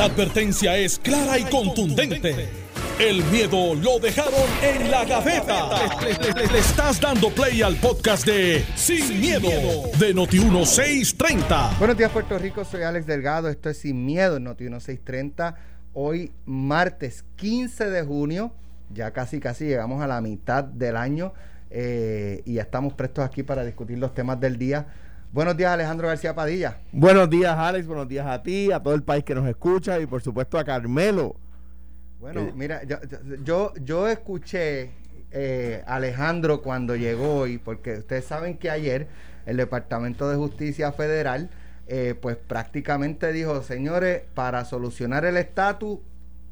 [0.00, 2.48] La advertencia es clara y contundente.
[2.98, 5.68] El miedo lo dejaron en la gaveta.
[6.00, 9.50] Le, estás dando play al podcast de Sin, miedo,
[9.98, 11.76] de Noti1630.
[11.78, 15.56] Buenos días Puerto Rico, soy Alex Delgado, esto es Sin Miedo en Noti 1630.
[15.92, 18.54] Hoy martes 15 de junio,
[18.88, 21.34] ya casi casi llegamos a la mitad del año
[21.68, 24.86] eh, y ya estamos prestos aquí para discutir los temas del día.
[25.32, 26.78] Buenos días Alejandro García Padilla.
[26.92, 27.86] Buenos días, Alex.
[27.86, 30.64] Buenos días a ti, a todo el país que nos escucha y por supuesto a
[30.64, 31.36] Carmelo.
[32.18, 32.52] Bueno, Eh.
[32.54, 32.98] mira, yo,
[33.44, 34.90] yo, yo escuché
[35.30, 39.06] eh, Alejandro cuando llegó hoy, porque ustedes saben que ayer
[39.46, 41.48] el Departamento de Justicia Federal,
[41.86, 46.00] eh, pues prácticamente dijo, señores, para solucionar el estatus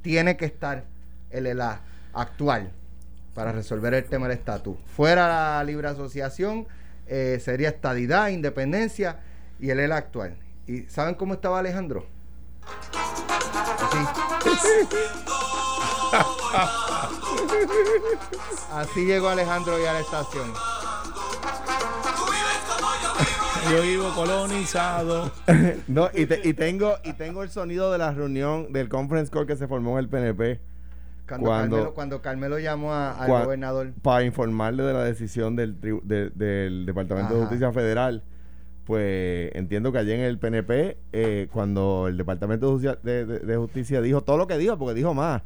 [0.02, 0.85] tiene que estar
[1.30, 1.80] el ELA
[2.15, 2.71] actual
[3.35, 4.77] para resolver el tema del estatus.
[4.87, 5.27] Fuera
[5.59, 6.66] la libre asociación,
[7.09, 9.21] eh, sería estadidad, independencia
[9.61, 10.37] y el ELA actual.
[10.66, 12.07] ¿Y saben cómo estaba Alejandro?
[13.80, 13.99] Así.
[18.73, 20.52] Así llegó Alejandro hoy a la estación.
[23.71, 25.30] Yo vivo colonizado.
[25.88, 29.47] No, y, te- y tengo y tengo el sonido de la reunión del conference call
[29.47, 30.60] que se formó en el PNP
[31.29, 33.93] Cuando, Cuando- Carmelo, cuando Carmelo llamó a- al Cua- gobernador.
[34.02, 37.40] para informarle de la decisión del, tri- de- del Departamento de.
[37.43, 38.24] Justicia Federal.
[38.85, 43.38] Pues entiendo que allí en el PNP, eh, cuando el Departamento de Justicia, de- de-
[43.40, 45.43] de Justicia dijo todo lo que dijo, porque dijo más,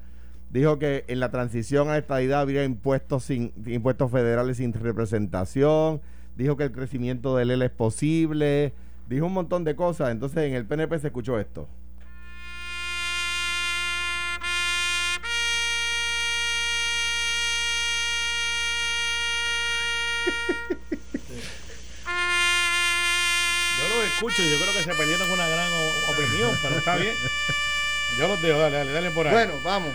[0.51, 6.01] dijo que en la transición a esta idea habría impuestos sin impuestos federales sin representación,
[6.37, 8.75] dijo que el crecimiento del EL es posible,
[9.09, 10.11] dijo un montón de cosas.
[10.13, 11.69] Entonces en el PNP se escuchó esto.
[24.29, 25.69] Escucho y yo creo que se perdieron con una gran
[26.09, 27.13] opinión, pero está bien.
[28.21, 29.33] Yo los dejo, dale, dale, dale por ahí.
[29.33, 29.91] Bueno, vamos.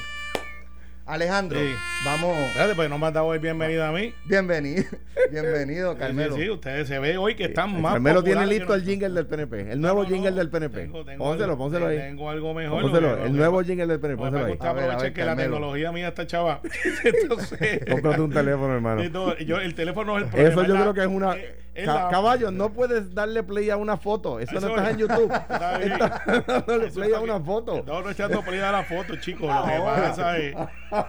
[1.05, 1.73] Alejandro, Sí.
[2.03, 2.37] vamos.
[2.49, 4.13] Espérate, pues no me has dado hoy bienvenido a mí.
[4.25, 4.83] Bienvenido.
[5.31, 6.35] Bienvenido, Carmelo.
[6.35, 9.25] Sí, sí, ustedes se ve hoy que están más Carmelo tiene listo el jingle del
[9.25, 10.81] PNP, el nuevo No, no, jingle del PNP.
[10.81, 11.97] Tengo- tengo pónselo, pónselo ahí.
[11.97, 12.81] Tengo algo mejor.
[12.81, 14.51] Pónselo, el nuevo jingle del PNP, pónselo me ahí.
[14.51, 16.61] gusta A ver, a aprovechar ver, que la tecnología mía está chava.
[17.05, 19.03] Entonces, Cómprate un teléfono, hermano.
[19.39, 20.49] yo, el teléfono es el problema.
[20.51, 21.33] Eso yo creo que es una.
[21.35, 21.51] es
[21.85, 24.39] Ca- la- caballo, no puedes darle play a una foto.
[24.39, 24.93] Eso, Eso no está es.
[24.95, 25.31] en YouTube.
[25.49, 25.91] Está bien.
[25.93, 27.83] Estás play a una foto.
[27.85, 29.47] No, no echando play a la foto, chicos.
[29.53, 30.55] Lo que pasa es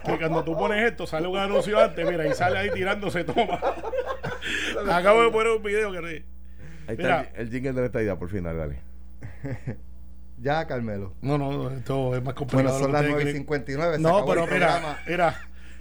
[0.05, 3.59] que cuando tú pones esto, sale un anuncio antes, mira, y sale ahí tirándose toma.
[4.91, 6.25] Acabo de poner un video que
[6.87, 7.21] Ahí Mira.
[7.21, 8.81] está el, el jingle de esta idea, por fin, dale, dale.
[10.41, 11.13] Ya, Carmelo.
[11.21, 12.69] No, no, esto es más complicado.
[12.79, 13.91] Bueno, son las que 9 y ustedes 59.
[13.97, 14.01] se creen.
[14.01, 15.35] No, acabó pero mira, mira.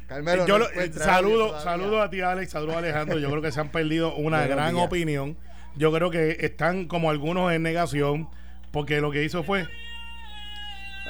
[0.09, 3.19] Carmelo, yo no lo- eh, saludo, saludo a ti, Alex, saludo a Alejandro.
[3.19, 4.87] Yo creo que se han perdido una Buenos gran días.
[4.87, 5.37] opinión.
[5.77, 8.29] Yo creo que están como algunos en negación,
[8.73, 9.67] porque lo que hizo fue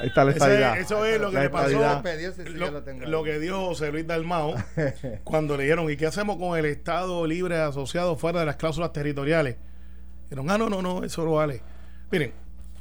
[0.01, 0.77] Ahí está la Ese- estadidad.
[0.77, 2.01] eso es lo que La le pasó.
[2.45, 4.55] lo, lo lo que dijo José Luis Dalmao
[5.25, 8.93] cuando le dijeron, ¿y qué hacemos con el Estado libre asociado fuera de las cláusulas
[8.93, 9.57] territoriales?
[10.23, 11.61] Dijeron, ah, no, no, no, eso no vale.
[12.11, 12.31] Miren,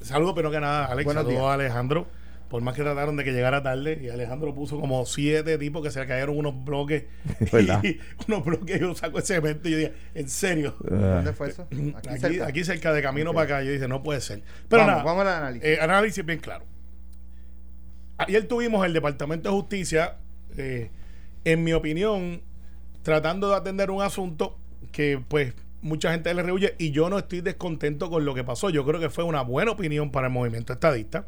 [0.01, 1.43] saludos, pero que nada, Alex, Buenos días.
[1.43, 2.07] a Alejandro.
[2.49, 5.91] Por más que trataron de que llegara tarde, y Alejandro puso como siete tipos que
[5.91, 7.05] se le cayeron unos bloques.
[7.53, 7.85] ¿Verdad?
[7.85, 7.99] y
[8.29, 10.75] unos bloques, yo saco ese evento y yo dije, ¿en serio?
[10.91, 11.63] Ah, ¿Dónde fue eso?
[11.71, 12.47] Aquí, Aquí, cerca.
[12.47, 14.43] aquí cerca de camino para acá, yo dije, no puede ser.
[14.69, 15.69] Pero vamos, nada, vamos al análisis.
[15.69, 16.65] eh, análisis bien claro.
[18.17, 20.17] Ayer tuvimos el Departamento de Justicia,
[20.57, 20.91] eh,
[21.45, 22.43] en mi opinión,
[23.03, 24.59] tratando de atender un asunto
[24.91, 28.71] que pues mucha gente le rehuye y yo no estoy descontento con lo que pasó.
[28.71, 31.27] Yo creo que fue una buena opinión para el movimiento estadista.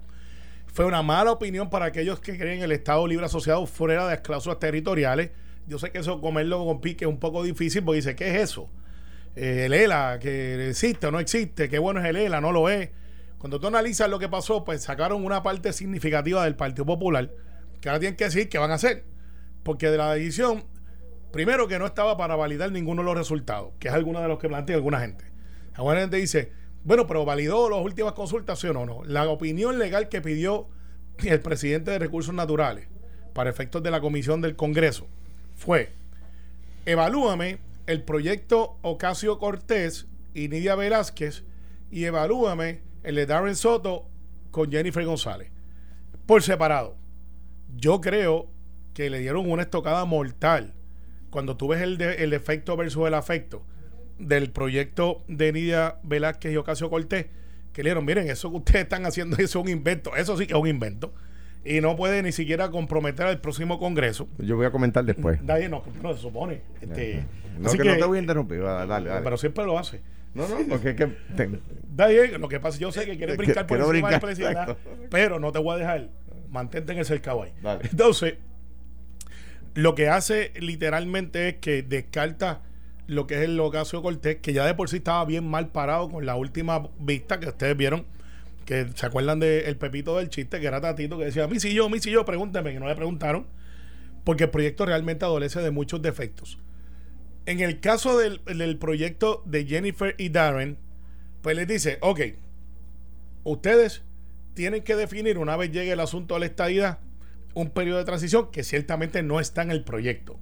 [0.72, 4.20] Fue una mala opinión para aquellos que creen el Estado libre asociado fuera de las
[4.20, 5.31] cláusulas territoriales.
[5.66, 8.50] Yo sé que eso comerlo con pique es un poco difícil porque dice, ¿qué es
[8.50, 8.70] eso?
[9.36, 12.69] Eh, el ELA, que existe o no existe, qué bueno es el ELA, no lo
[12.69, 12.91] es.
[13.38, 17.31] Cuando tú analizas lo que pasó, pues sacaron una parte significativa del Partido Popular,
[17.81, 19.04] que ahora tienen que decir qué van a hacer.
[19.62, 20.64] Porque de la decisión,
[21.32, 24.38] primero que no estaba para validar ninguno de los resultados, que es alguno de los
[24.38, 25.25] que plantea alguna gente.
[25.75, 26.52] Alguna gente dice,
[26.85, 29.03] bueno, pero validó las últimas consultas, ¿sí o no?
[29.05, 30.69] La opinión legal que pidió
[31.19, 32.88] el presidente de Recursos Naturales
[33.35, 35.06] para efectos de la comisión del Congreso
[35.55, 35.93] fue,
[36.87, 41.44] evalúame el proyecto Ocasio Cortés y Nidia Velázquez
[41.91, 44.09] y evalúame el de Darren Soto
[44.50, 45.50] con Jennifer González
[46.26, 46.97] por separado.
[47.76, 48.49] Yo creo
[48.94, 50.75] que le dieron una estocada mortal
[51.31, 53.62] cuando tú ves el, el efecto versus el afecto
[54.20, 57.26] del proyecto de Nidia Velázquez y Ocasio Cortés,
[57.72, 60.46] que le dieron, miren, eso que ustedes están haciendo eso es un invento, eso sí
[60.46, 61.12] que es un invento,
[61.64, 64.28] y no puede ni siquiera comprometer al próximo Congreso.
[64.38, 65.43] Yo voy a comentar después.
[65.44, 66.62] Nadie no, no se supone.
[66.81, 67.25] Este,
[67.58, 68.61] No, así que, no te voy a interrumpir.
[68.62, 69.20] Dale, dale.
[69.22, 70.00] pero siempre lo hace.
[70.34, 71.06] no, no, porque es que.
[71.37, 71.46] te-
[72.08, 74.76] bien, lo que pasa, yo sé que quieres brincar por encima del presidente,
[75.11, 76.08] pero no te voy a dejar.
[76.49, 77.52] Mantente en el cercado ahí.
[77.62, 77.82] Dale.
[77.90, 78.34] Entonces,
[79.75, 82.62] lo que hace literalmente es que descarta
[83.11, 86.09] lo que es el Ocasio Cortés, que ya de por sí estaba bien mal parado
[86.09, 88.07] con la última vista que ustedes vieron,
[88.65, 91.89] que se acuerdan del Pepito del chiste, que era Tatito, que decía, mi si yo,
[91.89, 93.47] mi si yo, pregúnteme, que no le preguntaron,
[94.23, 96.59] porque el proyecto realmente adolece de muchos defectos.
[97.47, 100.79] En el caso del, del proyecto de Jennifer y Darren,
[101.43, 102.21] pues les dice, ok,
[103.43, 104.03] ustedes
[104.55, 106.99] tienen que definir una vez llegue el asunto de la estadidad
[107.55, 110.39] un periodo de transición que ciertamente no está en el proyecto.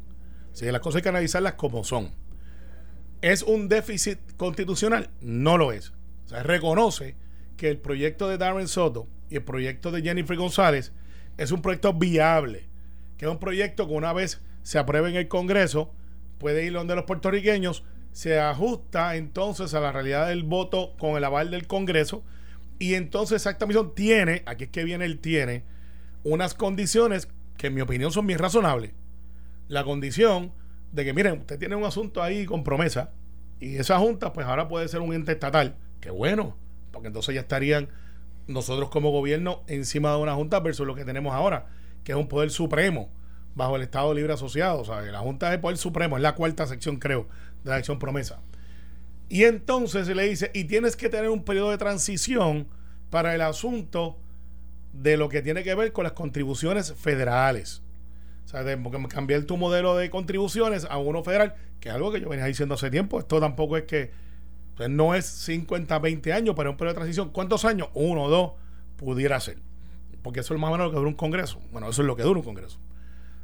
[0.52, 2.10] Así que las cosas hay que analizarlas como son.
[3.20, 5.10] ¿Es un déficit constitucional?
[5.20, 5.92] No lo es.
[6.26, 7.16] O sea, reconoce
[7.56, 10.92] que el proyecto de Darren Soto y el proyecto de Jennifer González
[11.36, 12.68] es un proyecto viable,
[13.16, 15.92] que es un proyecto que una vez se apruebe en el Congreso,
[16.38, 21.24] puede ir donde los puertorriqueños, se ajusta entonces a la realidad del voto con el
[21.24, 22.24] aval del Congreso
[22.78, 25.64] y entonces esa misión tiene, aquí es que viene el tiene,
[26.24, 28.92] unas condiciones que en mi opinión son bien razonables.
[29.68, 30.52] La condición
[30.92, 33.10] de que, miren, usted tiene un asunto ahí con promesa
[33.60, 35.76] y esa junta pues ahora puede ser un ente estatal.
[36.00, 36.56] Qué bueno,
[36.92, 37.88] porque entonces ya estarían
[38.46, 41.66] nosotros como gobierno encima de una junta versus lo que tenemos ahora,
[42.04, 43.10] que es un poder supremo
[43.54, 44.84] bajo el Estado Libre Asociado.
[44.84, 47.26] Sea, la Junta el poder supremo, es la cuarta sección, creo,
[47.64, 48.40] de la acción promesa.
[49.28, 52.68] Y entonces se le dice, y tienes que tener un periodo de transición
[53.10, 54.18] para el asunto
[54.92, 57.82] de lo que tiene que ver con las contribuciones federales.
[58.48, 58.78] O sea, de
[59.10, 62.76] cambiar tu modelo de contribuciones a uno federal, que es algo que yo venía diciendo
[62.76, 63.18] hace tiempo.
[63.18, 64.10] Esto tampoco es que
[64.74, 67.28] pues, no es 50, 20 años, pero un periodo de transición.
[67.28, 67.90] ¿Cuántos años?
[67.92, 68.52] Uno o dos
[68.96, 69.58] pudiera ser.
[70.22, 71.60] Porque eso es más o menos lo que dura un congreso.
[71.72, 72.78] Bueno, eso es lo que dura un congreso.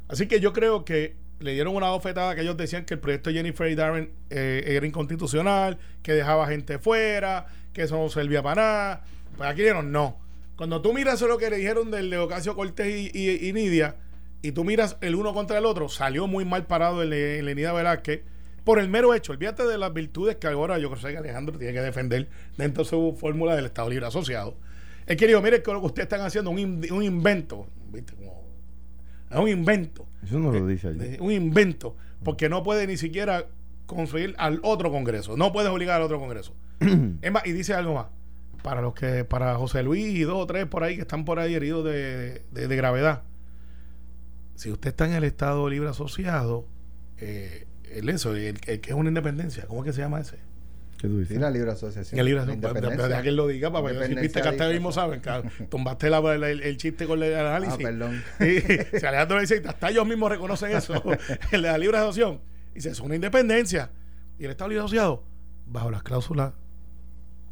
[0.07, 3.29] Así que yo creo que le dieron una bofetada que ellos decían que el proyecto
[3.29, 8.41] de Jennifer y Darren eh, era inconstitucional, que dejaba gente fuera, que eso no servía
[8.41, 9.03] para nada.
[9.37, 10.17] Pues aquí dijeron no.
[10.55, 13.97] Cuando tú miras lo que le dijeron del de Ocasio Cortés y- y Nidia,
[14.47, 17.55] y tú miras el uno contra el otro, salió muy mal parado el, el de
[17.55, 18.21] Nidia Velázquez
[18.63, 19.31] por el mero hecho.
[19.31, 22.27] Olvídate de las virtudes que ahora yo creo que Alejandro tiene que defender
[22.57, 24.55] dentro de su fórmula del Estado Libre Asociado.
[25.05, 27.67] Él querido, mire que lo que ustedes están haciendo un, un invento.
[27.91, 28.13] ¿viste?
[28.15, 28.43] Como-
[29.29, 30.07] es un invento.
[30.23, 30.97] Eso no lo dice allí.
[30.97, 33.45] De- un invento, porque no puede ni siquiera
[33.85, 36.53] conseguir al otro Congreso, no puedes obligar al otro Congreso.
[37.21, 38.07] es más, y dice algo más,
[38.63, 41.37] para los que, para José Luis y dos o tres por ahí que están por
[41.39, 43.21] ahí heridos de, de- de gravedad,
[44.55, 46.65] si usted está en el Estado Libre Asociado,
[47.17, 50.37] eh, el eso, el, el que es una independencia, ¿cómo es que se llama ese?
[50.97, 51.37] ¿Qué tú Sí, dices?
[51.39, 52.17] la libre asociación.
[52.25, 52.69] Libre La Asociado.
[52.69, 53.07] independencia.
[53.09, 55.43] Deja que él lo diga para ver si Independencia viste que ellos mismos saben, claro.
[55.69, 57.75] Tumbaste la- la- el, el chiste con el análisis.
[57.75, 58.23] Ah, perdón.
[58.39, 58.61] Sí,
[58.99, 60.93] si Alejandro dice, hasta ellos mismos reconocen eso,
[61.51, 62.39] el de la libre asociación.
[62.73, 63.91] Dice, es una independencia.
[64.39, 65.23] Y el Estado libre asociado,
[65.65, 66.53] bajo las cláusulas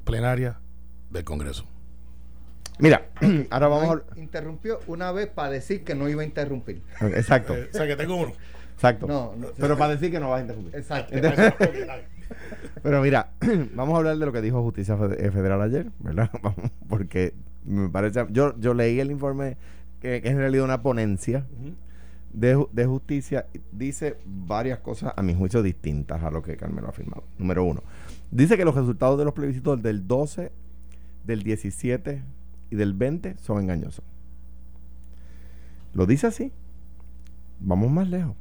[0.06, 0.56] plenarias
[1.10, 1.66] del Congreso.
[2.80, 3.06] Mira,
[3.50, 4.20] ahora vamos a...
[4.20, 6.82] Interrumpió una vez para decir que no iba a interrumpir.
[7.02, 8.34] Exacto, Eh, o sea, que tengo uno.
[8.74, 9.08] exacto.
[9.08, 9.48] No, no.
[9.58, 10.76] Pero para decir que no vas a interrumpir.
[10.76, 11.16] Exacto.
[12.82, 13.30] Pero mira,
[13.76, 16.30] vamos a hablar de lo que dijo Justicia eh, Federal ayer, ¿verdad?
[16.42, 17.34] Vamos, Porque
[17.66, 18.26] me parece.
[18.32, 19.58] Yo, yo leí el informe
[20.02, 21.46] que, que es en realidad una ponencia
[22.34, 23.46] de, de justicia.
[23.72, 27.24] Dice varias cosas, a mi juicio, distintas a lo que Carmelo ha afirmado.
[27.38, 27.84] Número uno,
[28.32, 30.52] dice que los resultados de los plebiscitos del 12,
[31.26, 32.24] del 17
[32.74, 34.04] y del 20 son engañosos.
[35.94, 36.52] Lo dice así.
[37.60, 38.36] Vamos más lejos.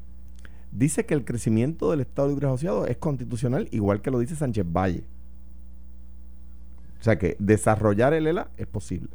[0.71, 4.65] Dice que el crecimiento del Estado Libre Asociado es constitucional, igual que lo dice Sánchez
[4.67, 5.05] Valle.
[6.99, 9.11] O sea que desarrollar el ELA es posible.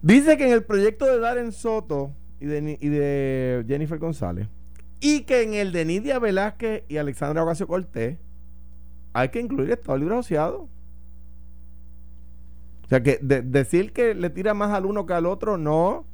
[0.00, 4.46] Dice que en el proyecto de Darren Soto y de, y de Jennifer González,
[5.00, 8.16] y que en el de Nidia Velázquez y Alexandra Ocasio Cortés,
[9.12, 10.68] hay que incluir el Estado Libre Asociado.
[12.84, 16.04] O sea que de- decir que le tira más al uno que al otro, no.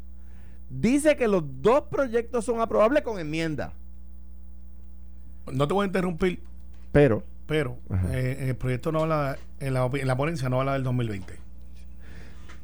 [0.70, 3.72] Dice que los dos proyectos son aprobables con enmienda.
[5.52, 6.42] No te voy a interrumpir,
[6.92, 7.76] Pero, pero
[8.12, 11.34] eh, el proyecto no habla, en la, en la ponencia no habla del 2020.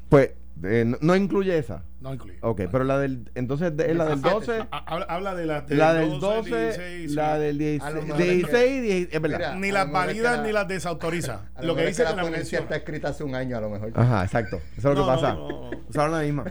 [0.09, 0.31] pues,
[0.63, 1.83] eh, no, no incluye esa.
[2.01, 2.37] No incluye.
[2.41, 3.29] Ok, pero la del.
[3.35, 4.67] Entonces, de- la del 12.
[4.71, 8.21] Ah, Habla, habla de la, La del 12, 16, la del A lo 16, mejor
[8.21, 9.37] es 16, 16, es verdad.
[9.37, 11.49] Mira, Ni las lo es validas la- ni las desautoriza.
[11.55, 13.61] A Lo que dice es que la la ponencia está escrita hace un año a
[13.61, 13.91] lo mejor.
[13.95, 14.61] Ajá, exacto.
[14.77, 15.33] Eso es lo No, que pasa.
[15.33, 15.77] no, no, no.
[15.89, 16.45] Usaron la misma.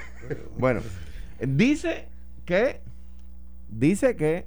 [0.59, 0.81] Bueno,
[1.41, 2.09] dice
[2.45, 2.81] que.
[3.71, 4.47] Dice que.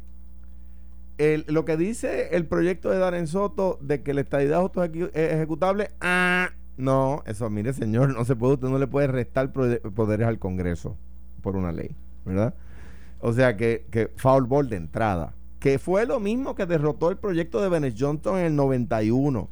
[1.18, 4.62] el- lo que dice el proyecto de Darren Soto de que la estadidad
[5.14, 9.52] es ejecutable, ah, no, eso, mire, señor, no se puede, usted no le puede restar
[9.52, 10.96] poderes al Congreso
[11.42, 11.94] por una ley,
[12.24, 12.54] ¿verdad?
[13.20, 17.18] O sea que, que foul ball de entrada, que fue lo mismo que derrotó el
[17.18, 19.50] proyecto de Bennett Johnson en el 91,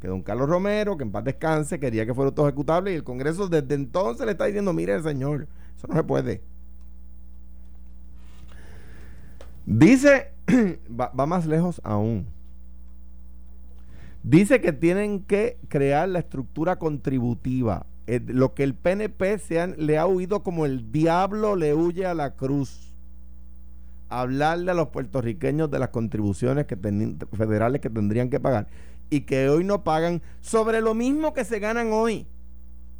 [0.00, 3.04] que don Carlos Romero, que en paz descanse, quería que fuera auto ejecutable y el
[3.04, 6.40] Congreso desde entonces le está diciendo, mire señor, eso no se puede.
[9.66, 10.32] Dice,
[10.98, 12.39] va más lejos aún.
[14.22, 19.74] Dice que tienen que crear la estructura contributiva, eh, lo que el PNP se han-
[19.78, 22.92] le ha huido como el diablo le huye a la cruz.
[24.08, 28.66] Hablarle a los puertorriqueños de las contribuciones que federales que tendrían que pagar
[29.08, 32.26] y que hoy no pagan sobre lo mismo que se ganan hoy.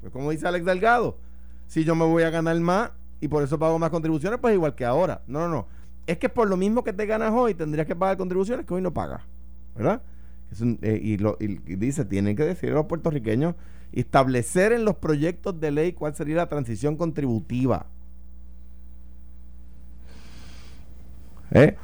[0.00, 1.18] Pues como dice Alex Delgado,
[1.66, 4.74] si yo me voy a ganar más y por eso pago más contribuciones, pues igual
[4.74, 5.20] que ahora.
[5.26, 5.66] No, no, no.
[6.06, 8.80] Es que por lo mismo que te ganas hoy tendrías que pagar contribuciones que hoy
[8.82, 9.22] no pagas.
[9.76, 10.00] ¿Verdad?
[10.82, 13.54] Eh, y, lo- dice, tienen que decir los puertorriqueños,
[13.92, 17.86] establecer en los proyectos de ley cuál sería la transición contributiva.
[21.52, 21.76] ¿Eh?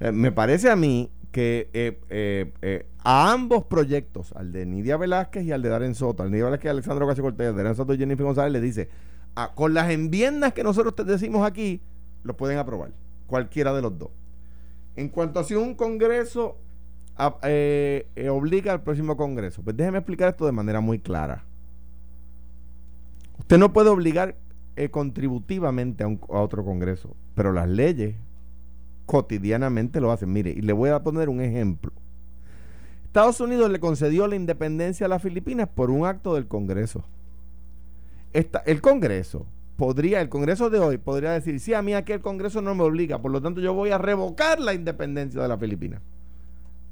[0.00, 2.50] Eh, me parece a mí que
[3.04, 6.46] a ambos proyectos, al de Nidia Velázquez y al de Darren Soto, al de Nidia
[6.46, 8.88] Velázquez y Alexandro Ocasio Cortés, al de Darren Soto y Jennifer González, le dice,
[9.36, 11.80] ah, con las enmiendas que nosotros te decimos aquí,
[12.24, 12.90] lo pueden aprobar,
[13.26, 14.10] cualquiera de los dos.
[14.96, 16.56] En cuanto a si un Congreso
[17.42, 21.44] eh, eh, obliga al próximo Congreso, pues déjeme explicar esto de manera muy clara.
[23.38, 24.36] Usted no puede obligar
[24.76, 28.16] eh, contributivamente a, otro Congreso, pero las leyes
[29.06, 30.32] cotidianamente lo hacen.
[30.32, 31.92] Mire, y le voy a poner un ejemplo.
[33.04, 37.04] Estados Unidos le concedió la independencia a las Filipinas por un acto del Congreso.
[38.32, 39.46] El Congreso
[39.76, 42.84] podría, el Congreso de hoy podría decir, sí, a mí aquí el Congreso no me
[42.84, 46.02] obliga, por lo tanto yo voy a revocar la independencia de las Filipinas.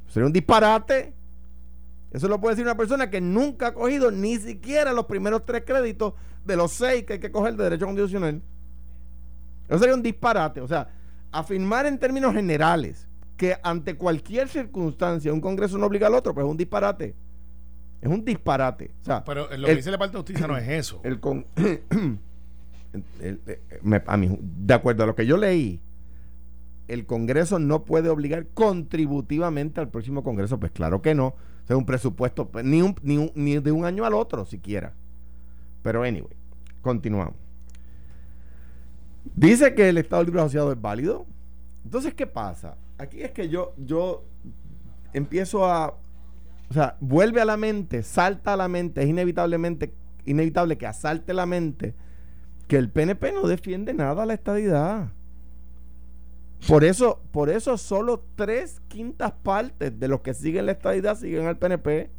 [0.08, 1.12] Sería un disparate.
[2.10, 5.62] Eso lo puede decir una persona que nunca ha cogido ni siquiera los primeros tres
[5.66, 8.40] créditos de los seis que hay que coger de derecho constitucional.
[9.68, 10.60] Eso sería un disparate.
[10.62, 10.88] O sea,
[11.30, 16.44] afirmar en términos generales que ante cualquier circunstancia un Congreso no obliga al otro, pues
[16.46, 17.14] es un disparate.
[18.00, 18.90] Es un disparate.
[19.02, 21.00] O sea, Pero lo el- que dice la parte de justicia no es eso.
[21.04, 21.44] el con-
[23.20, 23.40] el-
[23.82, 25.80] me- a mí, de acuerdo a lo que yo leí,
[26.88, 30.58] el Congreso no puede obligar contributivamente al próximo Congreso.
[30.58, 31.28] Pues claro que no.
[31.28, 34.44] O sea, un presupuesto, pues, ni, un, ni, un- ni de un año al otro
[34.46, 34.94] siquiera.
[35.82, 36.34] Pero anyway,
[36.80, 37.36] continuamos.
[39.34, 41.26] Dice que el Estado Libre Asociado es válido.
[41.84, 42.76] Entonces, ¿qué pasa?
[42.98, 44.24] Aquí es que yo, yo
[45.12, 45.94] empiezo a.
[46.70, 49.94] O sea, vuelve a la mente, salta a la mente, es inevitablemente,
[50.26, 51.94] inevitable que asalte la mente
[52.66, 55.10] que el PNP no defiende nada a la estadidad.
[56.66, 61.46] Por eso, por eso solo tres quintas partes de los que siguen la estadidad siguen
[61.46, 62.10] al PNP.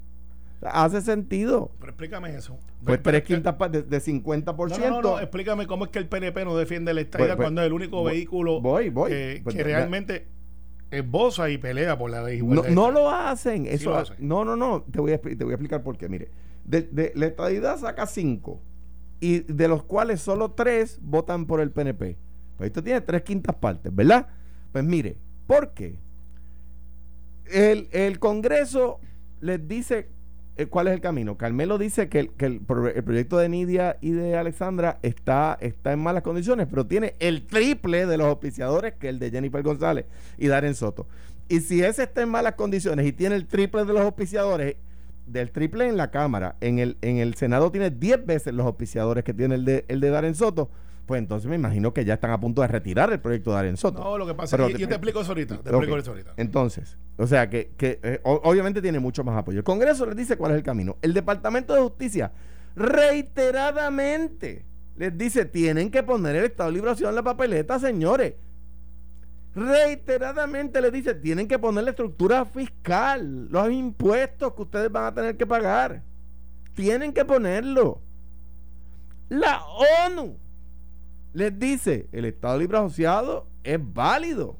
[0.61, 1.71] Hace sentido.
[1.79, 2.57] Pero explícame eso.
[2.83, 4.55] Pues tres quintas partes de 50%.
[4.55, 7.35] No, no, no, no, explícame cómo es que el PNP no defiende la estadía Pues,
[7.37, 9.09] pues, cuando es el único voy- vehículo voy, voy.
[9.11, 10.27] que, Pues, que realmente
[10.91, 12.69] esboza y pelea por la No, desigualdad.
[12.71, 13.63] no lo hacen.
[13.65, 14.15] Sí Eso, lo hacen.
[14.19, 14.83] No, no, no.
[14.91, 16.09] Te voy a, te voy a explicar por qué.
[16.09, 16.29] Mire,
[16.65, 18.59] de, de- la estadidad saca cinco
[19.21, 22.17] y de los cuales solo tres votan por el PNP.
[22.59, 24.27] Pues esto tiene tres quintas partes, ¿verdad?
[24.73, 25.15] Pues mire,
[25.47, 25.95] ¿por qué?
[27.45, 28.99] El, el Congreso
[29.39, 30.09] les dice
[30.57, 31.37] eh, cuál es el camino.
[31.37, 36.21] Carmelo dice que, el, el proyecto de Nidia y de Alexandra está, está en malas
[36.21, 40.05] condiciones, pero tiene el triple de los auspiciadores que el de Jennifer González
[40.37, 41.07] y Darren Soto.
[41.47, 44.75] Y si ese está en malas condiciones y tiene el triple de los auspiciadores,
[45.27, 49.23] del triple en la Cámara, en el, en el Senado tiene 10 veces los auspiciadores
[49.23, 50.69] que tiene el de, el de Darren Soto,
[51.09, 53.77] pues entonces me imagino que ya están a punto de retirar el proyecto de Darren
[53.77, 54.03] Soto.
[54.03, 55.57] No, lo que pasa Pero es que te- yo te explico eso ahorita.
[55.57, 56.33] Te explico eso ahorita.
[56.37, 59.57] Entonces, o sea que, que, eh, obviamente tiene mucho más apoyo.
[59.57, 60.97] El Congreso les dice cuál es el camino.
[61.01, 62.31] El Departamento de Justicia
[62.75, 64.65] reiteradamente
[64.97, 68.35] les dice, tienen que poner el Estado de Liberación en la papeleta, señores.
[69.55, 75.13] Reiteradamente les dice, tienen que poner la estructura fiscal, los impuestos que ustedes van a
[75.15, 76.03] tener que pagar.
[76.75, 77.99] Tienen que ponerlo.
[79.29, 79.59] La
[80.05, 80.37] ONU
[81.33, 84.57] les dice, el Estado Libre Asociado es válido.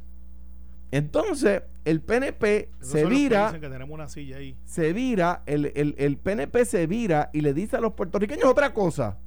[0.92, 4.58] Entonces, el PNP Esos se vira, dicen que tenemos una silla ahí.
[4.66, 8.74] se vira, el, el- el PNP se vira y le dice a los puertorriqueños otra
[8.74, 9.18] cosa.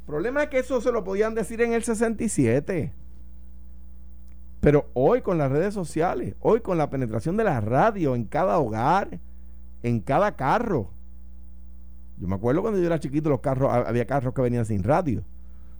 [0.00, 2.92] El problema es que eso se lo podían decir en el 67.
[4.60, 8.58] Pero hoy con las redes sociales, hoy con la penetración de la radio en cada
[8.58, 9.18] hogar,
[9.82, 10.90] en cada carro.
[12.18, 14.82] Yo me acuerdo cuando yo era chiquito, los carros, ha- había carros que venían sin
[14.82, 15.24] radio.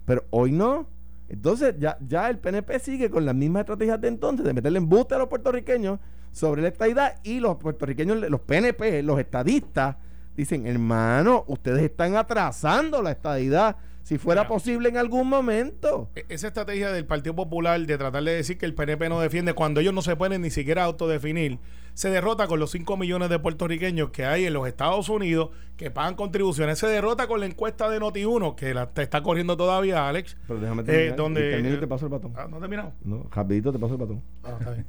[0.05, 0.87] Pero hoy no.
[1.29, 5.15] Entonces ya, ya el PNP sigue con las mismas estrategias de entonces, de meterle embuste
[5.15, 5.99] a los puertorriqueños
[6.31, 9.95] sobre la estadidad y los puertorriqueños, los PNP, los estadistas,
[10.35, 13.77] dicen, hermano, ustedes están atrasando la estadidad.
[14.11, 16.09] Si fuera posible en algún momento.
[16.15, 19.53] E- Esa estrategia del Partido Popular de tratar de decir que el PNP no defiende
[19.53, 21.59] cuando ellos no se pueden ni siquiera autodefinir,
[21.93, 25.91] se derrota con los 5 millones de puertorriqueños que hay en los Estados Unidos que
[25.91, 26.77] pagan contribuciones.
[26.77, 30.35] Se derrota con la encuesta de Noti1, que la, te está corriendo todavía, Alex.
[30.45, 31.15] Pero déjame eh, terminar.
[31.15, 32.33] donde, Y termino y te paso el batón.
[32.35, 32.91] Ah, ¿No he terminado?
[33.05, 34.21] No, rapidito te paso el batón.
[34.43, 34.85] Ah, está bien.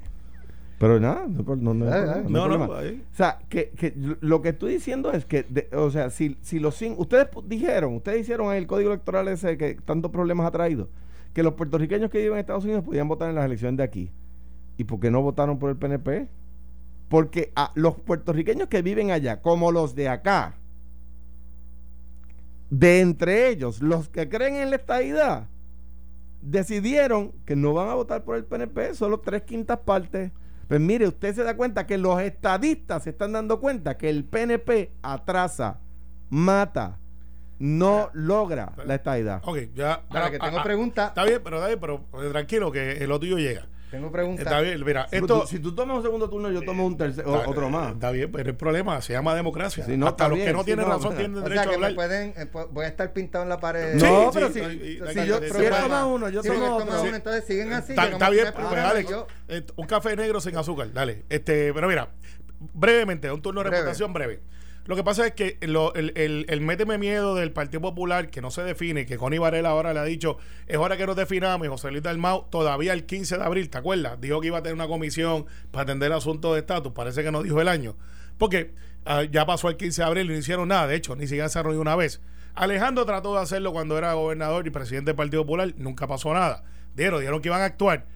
[0.82, 2.22] Pero nada, no, no, no, dale.
[2.24, 3.04] problema, No, hay no, ahí.
[3.12, 6.58] O sea, que, que lo que estoy diciendo es que, de- o sea, si, si
[6.58, 10.88] los cin- ustedes dijeron, ustedes hicieron el código electoral ese que tantos problemas ha traído,
[11.34, 14.10] que los puertorriqueños que viven en Estados Unidos podían votar en las elecciones de aquí.
[14.76, 16.26] ¿Y por qué no votaron por el PNP?
[17.08, 20.56] Porque a los puertorriqueños que viven allá, como los de acá,
[22.70, 25.46] de entre ellos, los que creen en la estadidad,
[26.40, 30.32] decidieron que no van a votar por el PNP, solo tres quintas partes.
[30.68, 34.24] Pues mire, usted se da cuenta que los estadistas se están dando cuenta que el
[34.24, 35.80] PNP atrasa,
[36.30, 36.98] mata,
[37.58, 39.42] no logra la estadidad.
[39.44, 40.02] Ok, ya.
[40.08, 42.72] Para ah, que ah, tengo ah, pregunta, Está bien, pero, está bien, pero eh, tranquilo,
[42.72, 43.66] que lo tuyo llega.
[43.92, 44.42] Tengo pregunta.
[44.42, 45.40] Está bien, mira, Si esto.
[45.42, 47.92] tú- si tú tomas un segundo turno, yo tomo un tercer, o- Está- otro más.
[47.92, 49.84] Está bien, pero el problema se llama democracia.
[49.86, 51.18] No, Hasta los bien, que no sí, tienen no, razón bueno.
[51.18, 51.94] tienen O derecho sea, a que me hablar.
[51.94, 53.94] pueden, eh, voy a estar pintado en la pared.
[53.94, 54.68] No, Sí, pero sí, si,
[55.20, 55.54] si yo, si sí.
[56.06, 57.02] uno, yo tomo otro.
[57.02, 57.92] uno, entonces siguen así.
[57.92, 58.90] Está, a bien, pues, problemas.
[58.90, 61.24] Alex, Yo- eh, un café negro sin azúcar, dale.
[61.28, 62.08] Este, pero mira,
[62.74, 63.82] brevemente, un turno de Breve.
[63.82, 64.40] reputación breve.
[64.84, 65.76] Lo que pasa es que el,
[66.48, 70.00] el, méteme miedo del Partido Popular, que no se define, que Connie Varela ahora le
[70.00, 73.44] ha dicho, es hora que nos definamos, y José Luis Dalmau, todavía el 15 de
[73.44, 74.20] abril, ¿te acuerdas?
[74.20, 77.30] Dijo que iba a tener una comisión para atender el asunto de estatus, parece que
[77.30, 77.96] no dijo el año.
[78.38, 78.74] Porque
[79.04, 81.48] ah, ya pasó el 15 de abril y no hicieron nada, de hecho, ni siquiera
[81.48, 82.20] se reunió una vez.
[82.54, 86.64] Alejandro trató de hacerlo cuando era gobernador y presidente del Partido Popular, nunca pasó nada.
[86.96, 88.06] Dieron, dijeron que iban a actuar.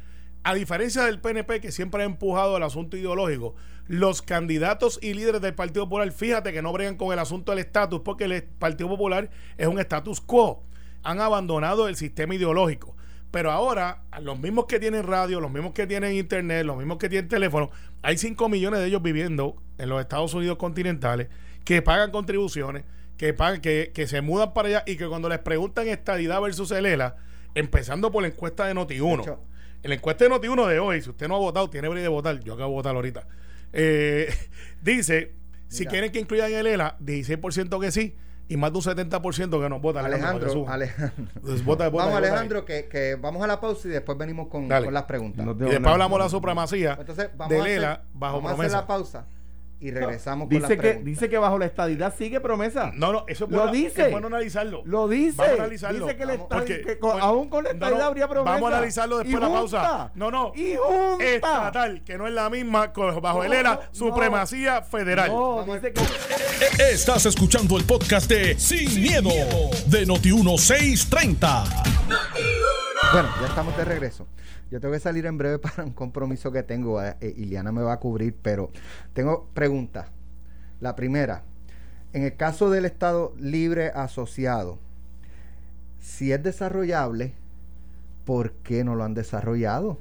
[0.47, 3.57] A diferencia del PNP que siempre ha empujado el asunto ideológico,
[3.88, 7.59] los candidatos y líderes del Partido Popular, fíjate que no bregan con el asunto del
[7.59, 10.62] estatus, porque el Partido Popular es un status quo.
[11.03, 12.95] Han abandonado el sistema ideológico.
[13.33, 17.09] Pero ahora, los mismos que tienen radio, los mismos que tienen internet, los mismos que
[17.09, 17.71] tienen teléfono,
[18.03, 21.26] hay 5 millones de ellos viviendo en los Estados Unidos continentales
[21.65, 22.85] que pagan contribuciones,
[23.17, 26.87] que, pagan, que, se mudan para allá y que cuando les preguntan estadidad versus el
[26.87, 27.17] ELA,
[27.57, 29.41] empezando por la encuesta de Noti1, De hecho-
[29.83, 32.08] en la encuesta de Noti1 de hoy, si usted no ha votado, tiene break de
[32.08, 33.26] votar, yo acabo de votar ahorita,
[33.73, 34.34] eh,
[34.82, 35.34] dice,
[35.69, 38.17] si quieren que incluyan el ELA, 16% que sí
[38.49, 40.02] y más de un 70% que no vota.
[40.02, 40.69] para que Alejandro.
[40.69, 41.26] Alejandro.
[41.43, 42.28] Pues vota, vota, Vamos, vota.
[42.28, 45.45] Alejandro, que, que vamos a la pausa y después venimos con, las preguntas.
[45.45, 48.50] No Y después hablamos de la supremacía Entonces, vamos de a hacer, Lela bajo vamos
[48.50, 48.80] a hacer promesa.
[48.80, 49.26] la pausa
[49.78, 51.04] y regresamos con las Dice que, preguntas.
[51.04, 52.93] dice que bajo la estadidad sigue promesa.
[52.95, 54.06] No, no, eso es Lo bueno, dice.
[54.06, 54.82] es bueno analizarlo.
[54.86, 55.36] Lo dice.
[55.36, 56.06] Vamos a analizarlo.
[56.06, 58.28] Dice que, le Vamos, está- porque- que con- bueno, aún con la estadidad no, habría
[58.28, 58.52] promesa.
[58.54, 60.10] vamos a analizarlo después de la pausa.
[60.15, 60.52] No, no.
[60.54, 61.25] Y junta.
[61.26, 63.80] Estatal, que no es la misma bajo el No, ELA, no.
[63.93, 65.28] supremacía federal.
[65.30, 69.28] No, Vamos dice que E- Estás escuchando el podcast de Sin, miedo,
[69.89, 71.65] de Noti1630.
[73.12, 74.26] Bueno, ya estamos de regreso.
[74.71, 77.02] Yo tengo que salir en breve para un compromiso que tengo.
[77.02, 78.71] eh, eh, Iliana me va a cubrir, pero
[79.15, 80.09] tengo preguntas.
[80.81, 81.43] La primera,
[82.13, 84.79] en el caso del Estado libre asociado,
[86.00, 87.35] si es desarrollable,
[88.25, 89.99] ¿por qué no lo han desarrollado?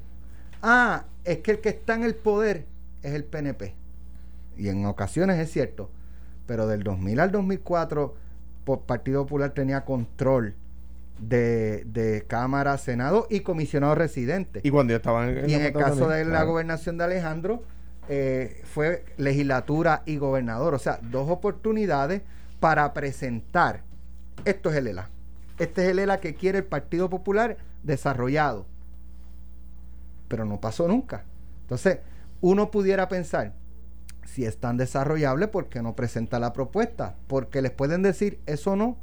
[0.61, 2.65] Ah, es que el que está en el poder
[3.03, 3.73] es el PNP.
[4.57, 5.89] Y en ocasiones es cierto.
[6.47, 8.15] Pero del 2000 al 2004,
[8.65, 10.55] po- Partido Popular tenía control
[11.19, 14.61] de, de Cámara, Senado y comisionado residente.
[14.63, 16.47] Y cuando yo estaba en, Y en el caso también, de la claro.
[16.51, 17.63] gobernación de Alejandro,
[18.09, 20.73] eh, fue legislatura y gobernador.
[20.73, 22.21] O sea, dos oportunidades
[22.59, 23.83] para presentar.
[24.43, 25.09] Esto es el ELA.
[25.57, 28.65] Este es el ELA que quiere el Partido Popular desarrollado.
[30.27, 31.23] Pero no pasó nunca.
[31.61, 31.99] Entonces,
[32.41, 33.53] uno pudiera pensar,
[34.25, 37.15] si es tan desarrollable, ¿por qué no presenta la propuesta?
[37.27, 38.97] Porque les pueden decir, eso no.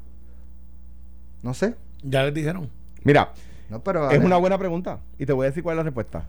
[1.43, 1.75] No sé.
[2.03, 2.69] Ya les dijeron.
[3.05, 3.33] Mira,
[3.71, 5.01] No, pero es una buena pregunta.
[5.19, 6.27] Y te voy a decir cuál es la respuesta.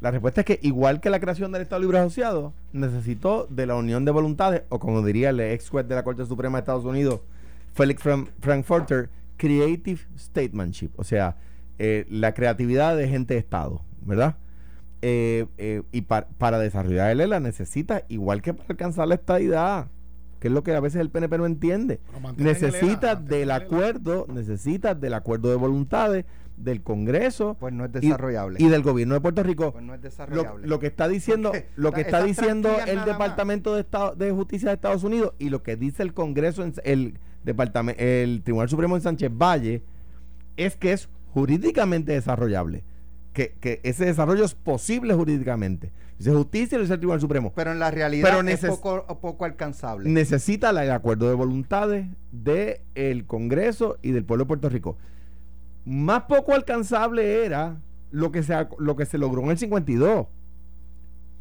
[0.00, 3.74] La respuesta es que, igual que la creación del Estado Libre Asociado, necesitó de la
[3.76, 6.84] unión de voluntades, o como diría el ex juez de la Corte Suprema de Estados
[6.84, 7.20] Unidos,
[7.74, 10.90] Felix Fran- Frankfurter, creative statemanship.
[10.96, 11.36] O sea,
[11.78, 14.36] eh, la creatividad de gente de Estado, ¿verdad?
[15.02, 19.86] Eh, eh, y par- para desarrollar el ELA necesita, igual que para alcanzar la estadidad,
[20.40, 22.00] que es lo que a veces el PNP no entiende,
[22.36, 22.80] necesitas
[23.16, 23.54] mantengan del el ELA.
[23.56, 26.24] acuerdo, necesitas del acuerdo de voluntades
[26.56, 28.56] del Congreso Pues no es y- desarrollable.
[28.60, 29.72] y, del gobierno de Puerto Rico.
[29.72, 30.66] Pues no es Lo, desarrollable.
[30.66, 33.06] lo que está diciendo, Porque lo que está diciendo el más.
[33.06, 36.72] Departamento de Estado de Justicia de Estados Unidos y lo que dice el Congreso, en-
[36.84, 39.82] el departamento, el Tribunal Supremo en Sánchez Valle,
[40.56, 42.84] es que es jurídicamente desarrollable.
[43.34, 45.92] que, que ese desarrollo es posible jurídicamente.
[46.18, 47.52] Dice justicia y lo dice el Tribunal Supremo.
[47.54, 50.08] Pero en la realidad Pero es poco, poco alcanzable.
[50.08, 54.96] Necesita la- el acuerdo de voluntades del Congreso y del pueblo de Puerto Rico.
[55.84, 57.76] Más poco alcanzable era
[58.10, 60.26] lo que se, lo que se logró en el 52.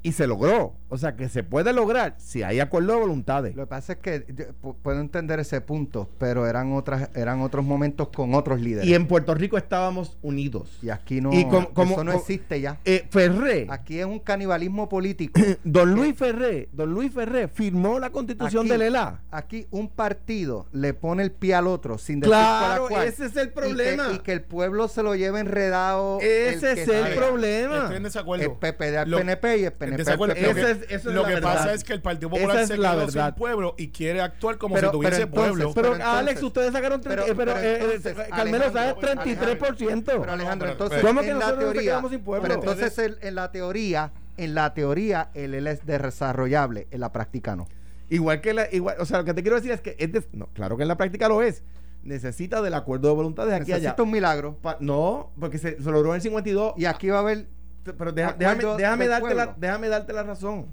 [0.06, 0.76] Y se logró.
[0.90, 3.56] O sea, que se puede lograr si hay acuerdo de voluntades.
[3.56, 7.66] Lo que pasa es que yo puedo entender ese punto, pero eran otras eran otros
[7.66, 8.88] momentos con otros líderes.
[8.88, 10.78] Y en Puerto Rico estábamos unidos.
[10.84, 12.80] Y aquí no Y como- como- eso no existe ya.
[12.86, 15.34] Eh, Ferré, Aquí es un canibalismo político.
[15.64, 19.22] don Luis Ferré, don Luis Ferré firmó la constitución Aquí- del ELA.
[19.32, 23.48] Aquí un partido le pone el pie al otro sin decir Claro, ese es el
[23.48, 24.12] Y que- problema.
[24.14, 26.20] Y que, el pueblo se lo lleve enredado.
[26.22, 27.16] Ese que es el sabe.
[27.16, 27.78] problema.
[27.84, 28.46] Estoy en desacuerdo.
[28.46, 30.36] El PPD al Lo- PNP y el PNP desacuerdo.
[30.36, 31.54] Lo que, Esa es- eso es lo la que verdad.
[31.56, 33.30] pasa es que el Partido Popular es se la quedó verdad.
[33.30, 35.74] sin pueblo y quiere actuar como Pero- si tuviese pero entonces- pueblo.
[35.74, 38.76] Pero, Pero entonces- Alex, ustedes sacaron 30, pero- pero, pero eh, entonces, eh, Carmelo, ¿sabes?
[38.76, 40.20] Alejandro, 33%.
[40.22, 42.42] Pero Alejandro, pero- entonces ¿Cómo que en la nosotros nos teoría, quedamos sin pueblo?
[42.48, 47.12] pero entonces el- en la teoría, en la teoría el él es desarrollable, en la
[47.12, 47.68] práctica no.
[48.10, 50.24] Igual que la, igual, o sea, lo que te quiero decir es que es de-
[50.34, 51.64] no, claro que en la práctica lo es.
[52.04, 53.84] Necesita del acuerdo de voluntad de aquí a allá.
[53.90, 56.74] Necesita un milagro Pa- no, porque se, se logró en el 52.
[56.78, 57.48] y aquí va a haber
[57.94, 60.68] pero deja- déjame, déjame darte la, déjame darte la razón.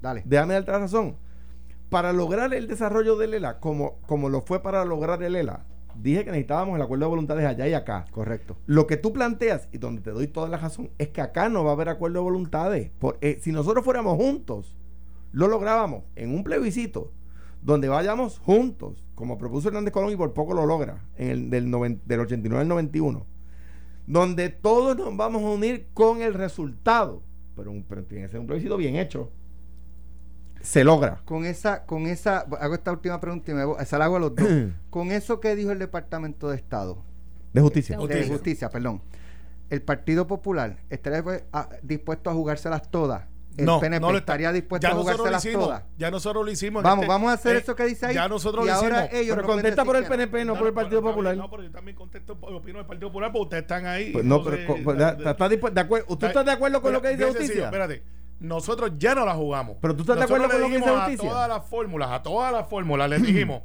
[0.00, 0.22] dale.
[0.24, 1.16] Déjame darte la razón.
[1.90, 5.64] Para lograr el desarrollo del ELA, como, como lo fue para lograr el ELA,
[5.96, 8.04] dije que necesitábamos el acuerdo de voluntades allá y acá.
[8.10, 8.56] Correcto.
[8.66, 11.64] Lo que tú planteas, y donde te doy toda la razón, es que acá no
[11.64, 12.90] va a haber acuerdo de voluntades.
[12.98, 14.76] Por- eh, si nosotros fuéramos juntos,
[15.32, 17.10] lo lográbamos en un plebiscito,
[17.62, 21.70] donde vayamos juntos, como propuso Hernández Colón y por poco lo logra, en el del,
[21.70, 23.26] noven- del 89 al 91,
[24.08, 27.22] donde todos nos vamos a unir con el resultado,
[27.54, 29.30] pero, un, pero tiene que ser un plebiscito bien hecho,
[30.62, 31.20] se logra.
[31.26, 34.20] Con esa, con esa, hago esta última pregunta y me voy, esa la hago a
[34.20, 34.48] los dos.
[34.90, 37.04] con eso que dijo el Departamento de Estado,
[37.52, 37.96] De justicia.
[37.96, 38.32] de Justicia.
[38.32, 39.02] justicia, perdón.
[39.68, 41.44] El Partido Popular estaría pues,
[41.82, 43.26] dispuesto a jugárselas todas.
[43.58, 45.66] El no, PNP no lo estaría dispuesto ya a jugárselas hicimos.
[45.66, 45.82] todas.
[45.98, 46.82] Ya nosotros lo hicimos.
[46.82, 48.14] Vamos, este- vamos a hacer eh, eso que dice ahí.
[48.14, 49.20] Ya nosotros y lo ahora hicimos.
[49.20, 50.14] ellos Pero no contesta por el que no.
[50.16, 51.36] PNP, no por el Partido pero- Popular.
[51.36, 54.12] No, pero yo también contesto, opino del Partido Popular porque ustedes están ahí.
[54.12, 56.80] Pues no, pero entonces, co- da- ¿está- está dispu- de acuerdo- ¿Usted está de acuerdo
[56.80, 57.64] con lo que dice justicia?
[57.64, 58.02] Espérate.
[58.40, 59.76] Nosotros ya no la jugamos.
[59.80, 61.28] Pero tú estás de acuerdo con lo que dice justicia.
[61.28, 63.62] A todas las fórmulas, a todas las fórmulas les dijimos,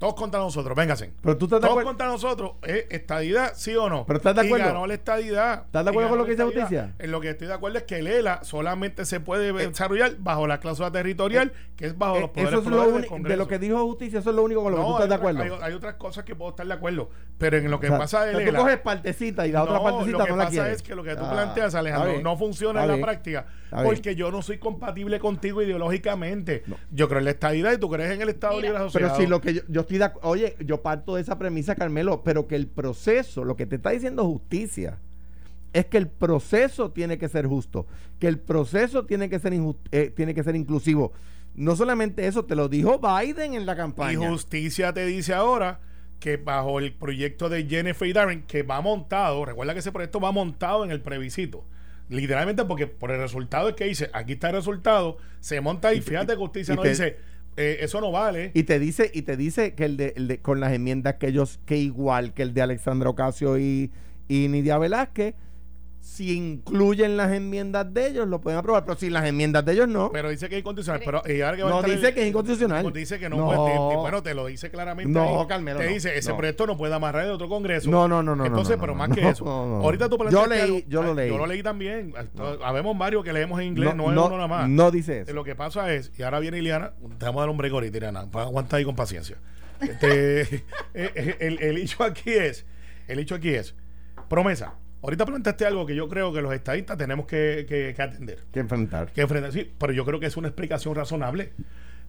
[0.00, 1.12] todos contra nosotros, vénganse.
[1.22, 1.88] Pero tú estás de Todos acuerdo.
[1.90, 2.86] contra nosotros, ¿eh?
[2.90, 4.06] ¿estadidad sí o no?
[4.06, 4.66] Pero ¿estás de Y acuerdo?
[4.66, 5.64] ganó la estadidad.
[5.66, 6.94] ¿Estás de Y acuerdo con lo que la dice justicia?
[6.98, 10.46] En lo que estoy de acuerdo es que el ELA solamente se puede desarrollar bajo
[10.48, 13.06] la cláusula territorial, que es bajo Eh, los poderes eso es lo del único- de
[13.08, 13.36] Congreso.
[13.38, 15.14] lo que dijo justicia, eso es lo único con lo que tú No, estás de
[15.14, 15.42] acuerdo.
[15.42, 17.98] hay- hay otras cosas que puedo estar de acuerdo, pero en lo que O sea,
[17.98, 20.36] pasa del o sea, tú coges partecita y la otra No, partecita lo que no
[20.36, 20.76] la pasa quieres.
[20.76, 23.46] es que lo que tú Ah, planteas, Alejandro, no funciona en la práctica.
[23.84, 26.64] Porque yo no soy compatible contigo ideológicamente.
[26.90, 28.60] Yo creo en la estadidad y tú crees en el Estado.
[28.60, 29.08] Libre Asociado.
[29.14, 31.74] Pero si lo que yo, yo estoy de acu- oye, yo parto de esa premisa,
[31.74, 34.98] Carmelo, pero que el proceso, lo que te está diciendo justicia,
[35.72, 37.86] es que el proceso tiene que ser justo,
[38.18, 41.12] que el proceso tiene que ser injust- eh, tiene que ser inclusivo.
[41.54, 44.28] No solamente eso, te lo dijo Biden en la Y campaña.
[44.30, 45.80] justicia te dice ahora
[46.20, 50.20] que bajo el proyecto de Jennifer y Darren, que va montado, recuerda que ese proyecto
[50.20, 51.64] va montado en el plebiscito.
[52.08, 55.98] Literalmente porque por el resultado es que dice, aquí está el resultado, se monta y,
[55.98, 57.16] Y te- fíjate, justicia y no te- dice,
[57.56, 58.50] eh, eso no vale.
[58.54, 61.28] Y te dice, y te dice que el de, el de- con las enmiendas que
[61.28, 63.90] ellos, que igual que el de Alexandra Ocasio y,
[64.28, 65.34] y Nidia Velázquez,
[66.00, 69.86] si incluyen las enmiendas de ellos, lo pueden aprobar, pero si las enmiendas de ellos
[69.88, 71.02] no, pero dice que es incondicional.
[71.04, 72.82] Pero y ahora que va a no dice el- que es inconstitucional.
[72.82, 73.46] Pues dice que no, No.
[73.46, 73.72] puede.
[73.72, 75.12] te- bueno, te lo dice claramente.
[75.12, 75.46] No, ahí.
[75.46, 76.36] Carmelo, Te no, dice, ese no.
[76.38, 77.90] proyecto no puede amarrar de otro congreso.
[77.90, 79.44] No, no, no, no, Entonces, pero no, más no, que eso.
[79.44, 79.74] no, no.
[79.84, 81.28] Ahorita tú Yo leí, algo- yo lo leí.
[81.28, 82.14] Yo lo leí también.
[82.64, 84.68] Habemos varios que leemos en inglés, no, es uno nada más.
[84.68, 85.32] no dice Eh, eso.
[85.34, 87.96] Lo que pasa es, y ahora viene Iliana, te vamos a dar un break ahorita,
[87.98, 89.36] Iliana, para aguantar ahí con paciencia.
[89.80, 90.62] Este, eh,
[90.94, 92.64] eh, el, el hecho aquí es,
[93.08, 93.74] el hecho aquí es,
[94.28, 94.74] promesa.
[95.02, 98.60] Ahorita planteaste algo que yo creo que los estadistas tenemos que, que- que atender que
[98.60, 99.12] enfrentar.
[99.12, 99.52] que enfrentar.
[99.52, 101.52] Sí, pero yo creo que es una explicación razonable.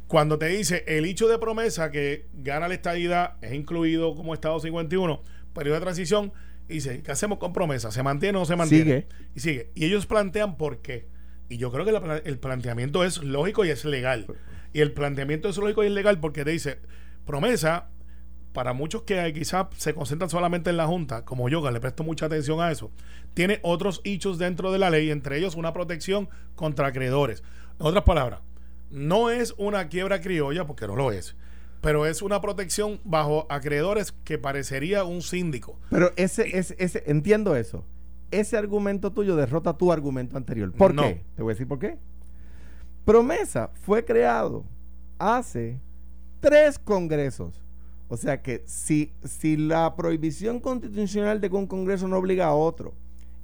[0.08, 4.60] Cuando te dice el hecho de promesa que gana la estadidad es incluido como Estado
[4.60, 5.22] 51,
[5.54, 6.34] periodo de transición,
[6.68, 7.92] y dice, ¿qué hacemos con promesa?
[7.92, 8.84] ¿Se mantiene o no se mantiene?
[8.84, 9.08] Sigue.
[9.36, 9.72] Y sigue.
[9.74, 11.08] Y ellos plantean por qué.
[11.50, 14.26] Y yo creo que la el planteamiento es lógico y es legal.
[14.74, 16.80] Y el planteamiento es lógico y es legal porque te dice,
[17.26, 17.90] promesa,
[18.54, 22.04] para muchos que quizás se concentran solamente en la Junta, como yo, que le presto
[22.04, 22.92] mucha atención a eso,
[23.34, 27.44] tiene otros hechos dentro de la ley, entre ellos una protección contra acreedores.
[27.80, 28.42] En otras palabras,
[28.90, 31.36] no es una quiebra criolla, porque no lo es,
[31.80, 35.80] pero es una protección bajo acreedores que parecería un síndico.
[35.90, 37.86] Pero ese, ese, ese, entiendo eso.
[38.32, 40.72] Ese argumento tuyo derrota tu argumento anterior.
[40.74, 41.04] ¿Por No.
[41.04, 41.24] qué?
[41.36, 41.98] Te voy a decir por qué.
[43.06, 44.64] Promesa fue creado
[45.18, 45.80] hace
[46.40, 47.62] tres congresos.
[48.14, 52.54] O sea que si, si la prohibición constitucional de que un congreso no obliga a
[52.54, 52.94] otro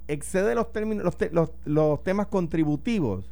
[0.08, 3.30] excede los, términos, los, te- los- los temas contributivos,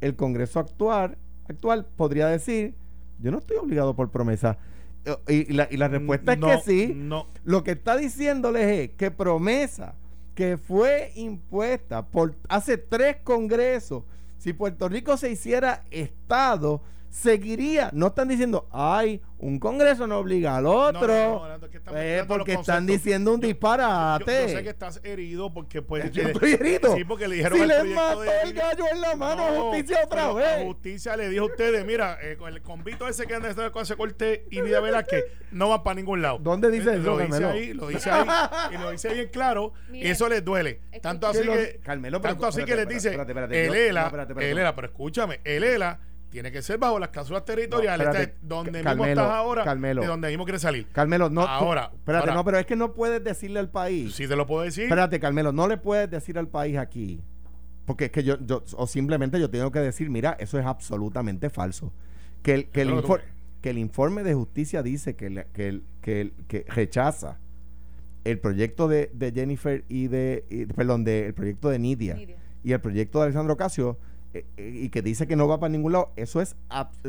[0.00, 1.16] el Congreso actual,
[1.48, 2.74] actual podría decir,
[3.20, 4.58] yo no estoy obligado por promesa.
[5.04, 6.92] Eh, Y, y la, y la respuesta No, es que sí.
[6.96, 7.26] No.
[7.44, 9.94] Lo que está diciéndoles es que promesa
[10.34, 14.02] que fue impuesta por hace tres congresos,
[14.38, 16.80] si Puerto Rico se hiciera Estado,
[17.12, 17.90] seguiría.
[17.92, 21.00] No están diciendo, ay, un congreso no obliga al otro.
[21.06, 24.24] No, no, no, es que están mezclando porque están diciendo un Yo- disparate.
[24.32, 26.96] Yo, yo sé que estás herido porque pues Yo eh, estoy herido.
[26.96, 29.98] Sí, porque le dijeron si el les mató de el gallo en la mano justicia
[30.04, 30.46] otra vez.
[30.46, 33.68] a justicia le dijo a ustedes, mira, eh, con el convito ese que anda de
[33.70, 36.38] José Cortés y Nidia Velázquez no van para ningún lado.
[36.38, 38.26] ¿Dónde dice Eh, eso, Lo dice ahí, lo dice ahí
[38.74, 40.80] y lo dice bien claro y Mire, eso les duele.
[41.02, 43.68] Tanto así Que lo- que Carmelo, pero- tanto así que les dice, espérate, espérate, el
[43.68, 44.50] yo- ELA, no, espérate, espérate.
[44.52, 46.00] el ELA, pero escúchame, el ELA
[46.32, 49.62] tiene que ser bajo las cláusulas territoriales, No, espérate, este es donde mismo estás ahora,
[49.64, 50.00] Carmelo.
[50.00, 50.86] de donde mismo quieres salir.
[50.90, 51.42] Carmelo, no.
[51.42, 52.34] tú- Ahora, espérate, ahora.
[52.34, 54.14] no, pero es que no puedes decirle al país.
[54.14, 57.20] Si te lo puedo decir, Espérate, Carmelo, no le puedes decir al país aquí.
[57.84, 61.50] Porque es que yo, yo o simplemente yo tengo que decir, mira, eso es absolutamente
[61.50, 61.92] falso.
[62.42, 63.22] Que el, que el, que infor-
[63.62, 67.38] el informe de justicia dice que, le- que, el- que, el- que rechaza
[68.24, 72.36] el proyecto de, de Jennifer y de, y- perdón, de, el proyecto de Nidia, Nidia.
[72.62, 73.98] y el proyecto de Alejandro Casio,
[74.56, 76.56] y que dice que no va para ningún lado, eso es,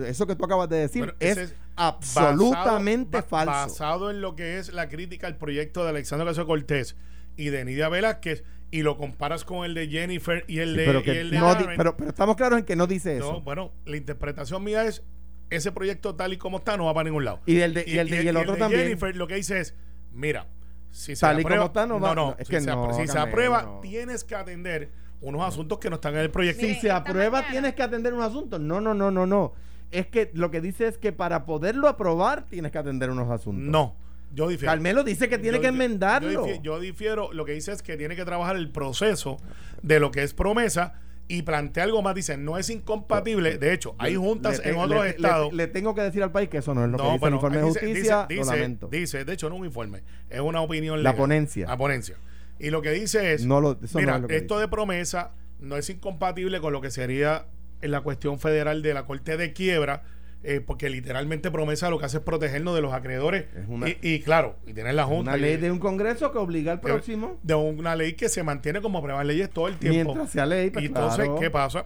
[0.05, 3.51] eso que tú acabas de decir es, absolutamente basado, falso.
[3.73, 6.95] Basado en lo que es la crítica al proyecto de Alexandro Casio Cortés
[7.37, 10.85] y de Nidia Velázquez y lo comparas con el de Jennifer y el Sí, de,
[10.85, 13.33] pero, y el de no pero, pero estamos claros en que no dice eso.
[13.33, 15.03] No, bueno, la interpretación mía es
[15.49, 17.41] ese proyecto tal y como está no va para ningún lado.
[17.45, 18.81] Y el de- y el de- y el otro de también.
[18.83, 19.75] Jennifer lo que dice es,
[20.11, 20.47] mira,
[20.89, 23.79] si se aprueba, no va- no, es si que se, no, si se aprueba, no.
[23.81, 24.91] tienes que atender
[25.23, 26.65] unos asuntos que no están en el proyecto.
[26.65, 28.59] Si se aprueba, mañana- tienes que atender un asunto.
[28.59, 29.53] No, no, no, no, no.
[29.91, 33.63] Es que lo que dice es que para poderlo aprobar, tienes que atender unos asuntos.
[33.63, 33.95] No,
[34.33, 34.71] yo difiero.
[34.71, 36.31] Carmelo dice que tiene Yo que enmendarlo.
[36.31, 39.37] Yo difiero, yo difiero, lo que dice es que tiene que trabajar el proceso
[39.81, 42.15] de lo que es promesa y plantea algo más.
[42.15, 43.57] Dice, no es incompatible.
[43.59, 45.51] De hecho, hay juntas Le en otros le- estados.
[45.53, 47.19] Le, le tengo que decir al país que eso no es lo que no, dice
[47.19, 48.25] bueno, el informe de dice- justicia.
[48.27, 48.87] dice, lo dice, lamento.
[48.87, 51.67] dice, de hecho, no es un informe, es una opinión La ponencia.
[51.67, 52.15] La ponencia.
[52.59, 54.61] Y lo que dice es, No lo- eso no mira, es lo que esto dice.
[54.61, 57.45] de promesa no es incompatible con lo que sería
[57.81, 60.03] en la cuestión federal de la Corte de Quiebra,
[60.43, 63.45] eh, porque literalmente promesa lo que hace es protegernos de los acreedores.
[63.67, 65.31] Una- y, y claro, y tener la Junta.
[65.31, 67.39] Una y- ley de un congreso que obliga al de- próximo.
[67.43, 70.13] De una ley que se mantiene como aprueban leyes todo el tiempo.
[70.13, 71.39] Mientras sea ley, pues y entonces, claro.
[71.39, 71.85] ¿qué pasa?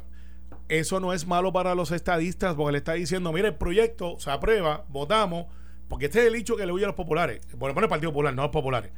[0.69, 4.29] Eso no es malo para los estadistas porque le está diciendo, mire, el proyecto se
[4.31, 5.45] aprueba, votamos,
[5.87, 7.41] porque este es el hecho que le huye a los populares.
[7.53, 8.91] Lo menos el Partido Popular, no a los populares.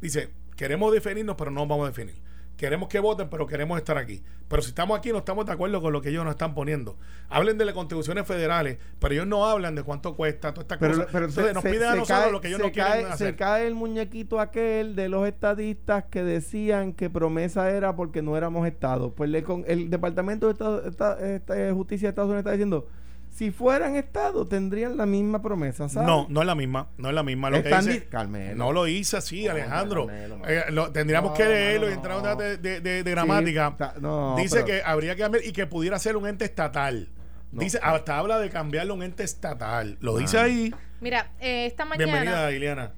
[0.00, 2.20] Dice, queremos definirnos, pero no vamos a definir.
[2.56, 4.22] Queremos que voten, pero queremos estar aquí.
[4.46, 6.96] Pero si estamos aquí, no estamos de acuerdo con lo que ellos nos están poniendo.
[7.28, 10.94] Hablen de las contribuciones federales, pero ellos no hablan de cuánto cuesta, todas estas Pero,
[10.94, 11.08] cosas.
[11.10, 13.28] pero Entonces se, nos piden a nosotros cae, lo que ellos no quieren cae- hacer.
[13.30, 18.36] se cae el muñequito aquel de los estadistas que decían que promesa era porque no
[18.36, 19.12] éramos Estado.
[19.12, 22.86] Pues le con, el Departamento de Estado- Esta- Esta- Justicia de Estados Unidos está diciendo,
[23.32, 26.06] si fueran Estado tendrían la misma promesa, ¿sabes?
[26.06, 27.48] No, no es la misma, no es la misma.
[27.50, 28.54] Lo que dice, di- Carmelo.
[28.56, 30.06] no lo hice así, No, Alejandro.
[30.06, 30.38] Carmelo.
[30.46, 32.18] Eh, lo- tendríamos No, que leerlo y entrar no.
[32.18, 33.74] a una de, de- de- de gramática.
[34.00, 37.08] no, dice pero- que habría que cambiar y que pudiera ser un ente estatal.
[37.50, 37.60] No.
[37.60, 39.98] Dice, hasta habla de cambiarlo a un ente estatal.
[40.00, 40.44] Lo dice Ah.
[40.44, 40.74] ahí.
[41.00, 42.04] Mira, eh, esta mañana.
[42.12, 42.92] Bienvenida, Iliana.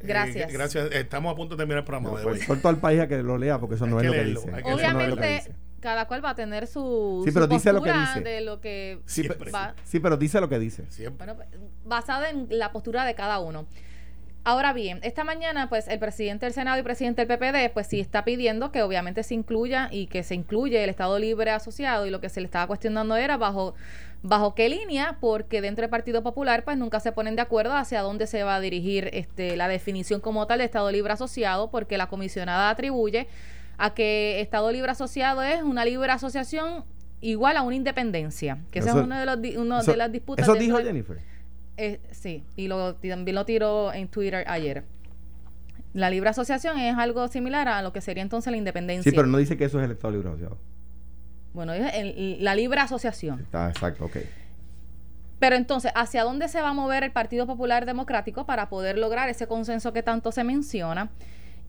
[0.00, 0.52] Eh, Gracias.
[0.52, 0.90] gracias.
[0.92, 2.10] Estamos a punto de terminar el programa.
[2.10, 4.12] No, the pues, al país a que lo lea porque eso no que es lo
[4.12, 4.54] que leerlo, dice.
[4.54, 5.63] hay que Eso no es lo que Obviamente, dice.
[5.84, 8.20] Cada cual va a tener su, Sí, su pero dice lo que postura dice.
[8.28, 9.38] de lo que Sí, Siempre.
[9.38, 10.86] pero, va, sí, pero dice lo que dice.
[10.90, 11.26] Siempre.
[11.34, 11.42] bueno,
[11.84, 13.66] basada en la postura de cada uno.
[14.46, 18.00] Ahora bien, esta mañana, pues el presidente del Senado y presidente del PPD, pues sí
[18.00, 22.10] está pidiendo que obviamente se incluya y que se incluye el Estado Libre Asociado y
[22.10, 23.74] lo que se le estaba cuestionando era bajo
[24.26, 28.00] bajo qué línea, porque dentro del Partido Popular, pues nunca se ponen de acuerdo hacia
[28.00, 31.98] dónde se va a dirigir este la definición como tal de Estado Libre Asociado, porque
[31.98, 33.28] la comisionada atribuye
[33.78, 36.84] a que Estado Libre Asociado es una libre asociación
[37.20, 40.44] igual a una independencia, que esa es uno de los uno Eso- de las disputas
[40.46, 41.18] Eso dijo Jennifer.
[41.76, 44.84] eh, sí, y lo, también lo tiró en Twitter ayer.
[45.94, 49.08] La libre asociación es algo similar a lo que sería entonces la independencia.
[49.10, 50.58] Sí, pero no dice que eso es el Estado Libre Asociado.
[51.52, 53.40] Bueno, es el- la libre asociación.
[53.40, 54.16] Está exacto, ok.
[55.38, 59.28] Pero entonces, ¿hacia dónde se va a mover el Partido Popular Democrático para poder lograr
[59.28, 61.10] ese consenso que tanto se menciona?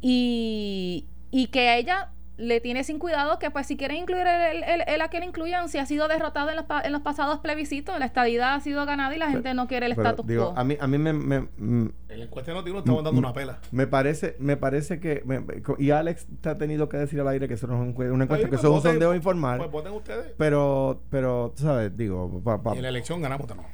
[0.02, 1.06] Y,
[1.38, 4.84] y que a ella le tiene sin cuidado que pues si quieren incluir el, el,
[4.88, 7.40] el a que le incluyan, si ha sido derrotado en los, pa- en los pasados
[7.40, 10.58] plebiscitos, la estadidad ha sido ganada y la gente no quiere el status digo, quo.
[10.60, 13.34] a mí, a mí me, me- mm, En la encuesta de Noti1 estamos dando una
[13.34, 13.60] pela.
[13.72, 17.28] me parece, me parece que me- me- y Alex te ha tenido que decir al
[17.30, 19.16] aire que eso no es un- una encuesta, que pues eso es un voten- sondeo
[19.16, 19.58] informal.
[19.60, 20.34] Pues voten ustedes.
[20.38, 23.70] pero, pero, tú sabes, digo, pa- pa- Y en la elección ganamos también.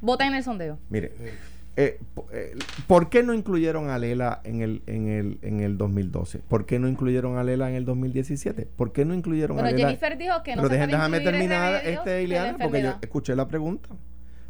[0.00, 0.78] Vota en el sondeo.
[0.88, 1.12] mire,
[1.76, 1.98] eh,
[2.32, 2.54] eh,
[2.86, 6.40] ¿por qué no incluyeron a Lela en el, en, el, en el 2012?
[6.40, 8.68] ¿Por qué no incluyeron a Lela en el 2017?
[8.76, 9.88] ¿Por qué no incluyeron Bueno, a Lela?
[9.88, 13.48] Jennifer dijo que no Pero se puede déjame terminar este, Ileana, porque yo escuché la
[13.48, 13.88] pregunta.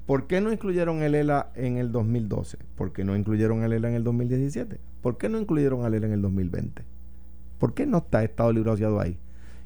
[0.06, 2.58] ¿Por qué no incluyeron a Lela en el 2012?
[2.74, 4.80] ¿Por qué no incluyeron a Lela en el 2017?
[5.00, 6.82] ¿Por qué no incluyeron a Lela en el 2020?
[7.58, 9.16] ¿Por qué no está Estado Libre Asociado ahí?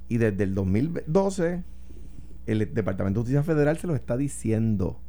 [0.09, 1.64] Y desde el 2012,
[2.45, 5.01] el Departamento de Justicia Federal se lo está diciendo.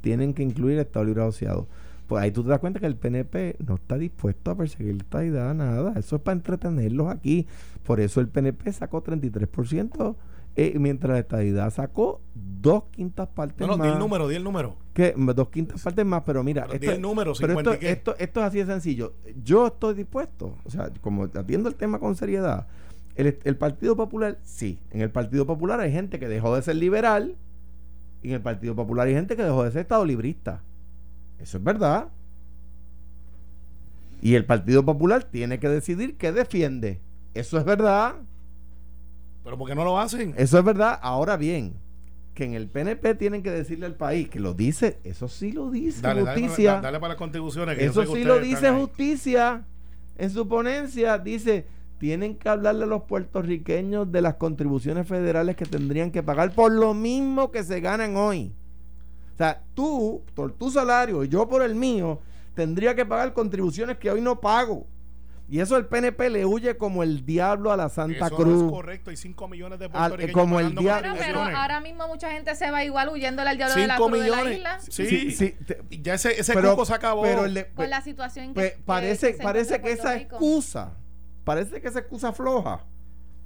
[0.00, 1.66] Tienen que incluir Estado Libre Asociado.
[2.06, 5.24] Pues ahí tú te das cuenta que el PNP no está dispuesto a perseguir esta
[5.24, 5.92] idea, nada.
[5.98, 7.46] Eso es para entretenerlos aquí.
[7.84, 10.16] Por eso el PNP sacó 33%,
[10.56, 13.86] eh, mientras la estadidad sacó dos quintas partes No, no, más.
[13.86, 14.76] di el número, di el número.
[14.94, 17.74] Que, dos quintas partes más, pero mira, Pero di esto, el número, pero 50 y
[17.74, 19.12] esto, esto, esto es así de sencillo.
[19.44, 22.66] Yo estoy dispuesto, o sea, como atiendo el tema con seriedad,
[23.16, 26.76] el, el Partido Popular, sí, en el Partido Popular hay gente que dejó de ser
[26.76, 27.36] liberal
[28.22, 30.62] y en el Partido Popular hay gente que dejó de ser estado librista.
[31.38, 32.08] Eso es verdad.
[34.20, 37.00] Y el Partido Popular tiene que decidir qué defiende.
[37.34, 38.16] Eso es verdad.
[39.44, 40.34] Pero ¿por qué no lo hacen?
[40.36, 40.98] Eso es verdad.
[41.00, 41.74] Ahora bien,
[42.34, 45.70] que en el PNP tienen que decirle al país que lo dice, eso sí lo
[45.70, 46.72] dice Dale, justicia.
[46.72, 47.78] dale, dale para las contribuciones.
[47.78, 49.64] que eso sí lo dice justicia.
[50.16, 51.66] En su ponencia dice,
[51.98, 56.72] tienen que hablarle a los puertorriqueños de las contribuciones federales que tendrían que pagar por
[56.72, 58.52] lo mismo que se ganan hoy.
[59.34, 62.20] O sea, tú, por tu salario y yo por el mío,
[62.54, 64.86] tendría que pagar contribuciones que hoy no pago.
[65.50, 68.48] Y eso el PNP le huye como el diablo a la Santa Eso Cruz.
[68.60, 69.08] no es correcto.
[69.10, 71.14] Hay 5 millones de Al- puertorriqueños como el diablo.
[71.18, 74.22] Pero ahora mismo mucha gente se va igual huyéndole al diablo de la 5 cruz
[74.22, 74.58] de la millones.
[74.58, 74.80] isla.
[74.80, 77.22] Sí, Sí, sí, te- ya ese, ese pero- cupo se acabó.
[77.22, 80.16] pero el de- Por la situación que, Pues que- parece, que se parece que esa
[80.16, 80.92] excusa,
[81.48, 82.84] parece que esa excusa floja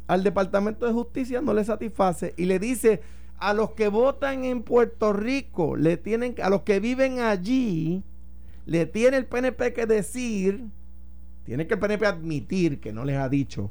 [0.09, 3.01] al Departamento de Justicia no le satisface y le dice
[3.39, 8.03] a los que votan en Puerto Rico, le tienen, a los que viven allí,
[8.67, 10.65] le tiene el PNP que decir,
[11.45, 13.71] tiene que el PNP admitir que no les ha dicho.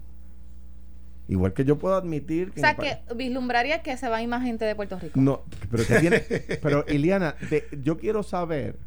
[1.28, 2.62] Igual que yo puedo admitir O que...
[2.62, 5.20] sea, el pa- que vislumbraría que se va a ir más gente de Puerto Rico.
[5.20, 6.20] no, pero que tiene,
[6.62, 7.36] pero Iliana,
[7.84, 8.78] yo quiero saber,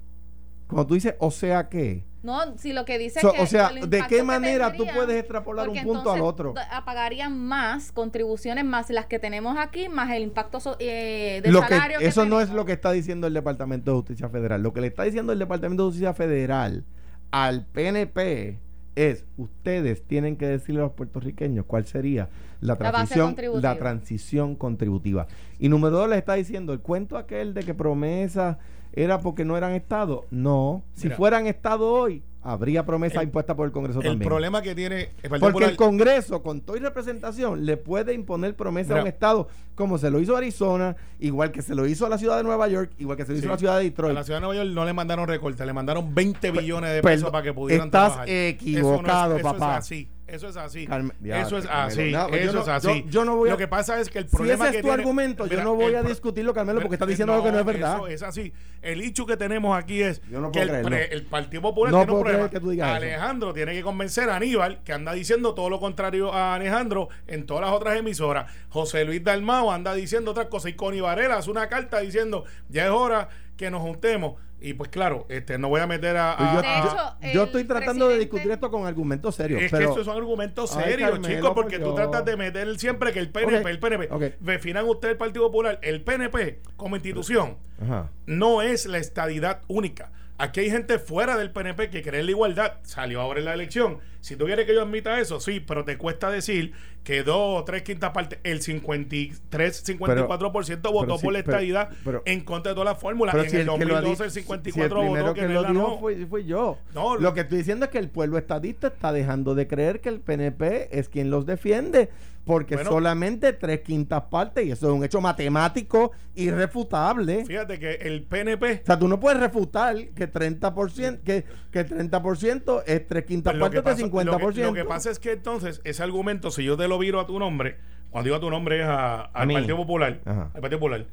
[0.69, 3.47] cuando tú dices, o sea que, No, si lo que dice So, es que o
[3.47, 6.55] sea, ¿de qué manera tú puedes extrapolar un punto al otro?
[6.71, 11.61] apagarían más contribuciones más las que tenemos aquí más el impacto so- eh, de Lo
[11.61, 14.63] que, salario que eso no es lo que está diciendo el Departamento de Justicia Federal.
[14.63, 16.87] Lo que le está diciendo el Departamento de Justicia Federal
[17.31, 18.59] al PNP
[18.97, 22.29] es ustedes tienen que decirle a los puertorriqueños cuál sería
[22.61, 23.73] la transición, contributiva.
[23.73, 25.27] la transición contributiva.
[25.59, 28.59] Y número dos le está diciendo el cuento aquel de que promesa
[28.93, 30.25] era porque no eran Estado.
[30.31, 31.17] No, si Mira.
[31.17, 34.29] fueran Estado hoy, habría promesa El- impuesta por el Congreso el también.
[34.29, 38.55] problema que tiene el Porque Popular- el Congreso, con toda y representación, le puede imponer
[38.55, 42.05] promesa a un Estado, como se lo hizo a Arizona, igual que se lo hizo
[42.07, 43.49] a la ciudad de Nueva York, igual que se lo hizo Sí.
[43.49, 44.15] a la ciudad de A Detroit.
[44.15, 47.31] la ciudad de Nueva York no le mandaron recorte, le mandaron 20 billones de pesos
[47.31, 48.29] para que pudieran estás trabajar.
[48.29, 49.57] equivocado, eso no es, papá.
[49.57, 50.09] Eso es así.
[50.27, 50.87] Eso es así.
[51.21, 51.87] Ya, eso es Carmelo.
[51.87, 52.11] así.
[52.13, 53.03] No, yo eso no- es así.
[53.05, 54.77] yo- yo no voy a- Lo que pasa es que el Si problema ese que
[54.79, 57.33] es tu tiene- argumento, yo no voy el a discutirlo, Carmelo, porque está Eh, diciendo
[57.33, 57.97] no, algo que no es verdad.
[57.97, 58.53] Eso es así.
[58.81, 62.13] El hecho que tenemos aquí es Yo no que el, el Partido Popular No tiene
[62.13, 62.49] un problema.
[62.51, 62.97] que tú digas eso.
[62.97, 67.45] Alejandro tiene que convencer a Aníbal, que anda diciendo todo lo contrario a Alejandro en
[67.45, 68.51] todas las otras emisoras.
[68.71, 70.71] José Luis Dalmao anda diciendo otras cosas.
[70.71, 74.35] Y Connie Varela hace una carta diciendo, ya es hora que nos juntemos.
[74.61, 76.37] Y pues claro, este no voy a meter a...
[76.39, 79.61] Pues a- yo, a- hecho, estoy tratando de discutir esto con argumentos serios.
[79.63, 82.37] es pero que estos son argumentos Ay, serios, Carmelo, chicos, por porque tú tratas de
[82.37, 84.23] meter siempre que el PNP, el PNP, ok.
[84.41, 88.11] definan ustedes el Partido Popular, el PNP como institución Ajá.
[88.27, 90.11] no es la estadidad única.
[90.37, 92.73] Aquí hay gente fuera del PNP que cree en la igualdad.
[92.83, 93.99] Salió ahora en la elección.
[94.21, 96.73] Si tú quieres que yo admita eso, sí, pero te cuesta decir
[97.05, 101.53] que dos o tres quintas partes, el 53, 54% votó pero sí, por la pero-
[101.53, 103.33] estadidad pero- en contra de todas las fórmulas.
[103.33, 105.35] Pero En si el el que lo ha 2012 el dicho- 54 si el votó
[105.35, 105.99] que, que lo dijo no.
[105.99, 106.79] fui, fui yo.
[106.95, 110.09] No, lo que estoy diciendo es que el pueblo estadista está dejando de creer que
[110.09, 112.09] el PNP es quien los defiende,
[112.45, 112.91] porque Bueno.
[112.91, 117.45] solamente tres quintas partes, y eso es un hecho matemático irrefutable.
[117.45, 122.83] Fíjate que el PNP O sea, tú no puedes refutar que 30%, que, que 30%
[122.87, 124.25] es tres quintas que partes de pasa- 50%.
[124.39, 127.21] Lo que, lo que pasa es que entonces ese argumento, si yo te lo viro
[127.21, 127.77] a tu nombre,
[128.11, 129.49] cuando digo a tu nombre es a- al.
[129.53, 130.51] Partido Popular, Ajá.
[130.55, 131.07] al Partido Popular,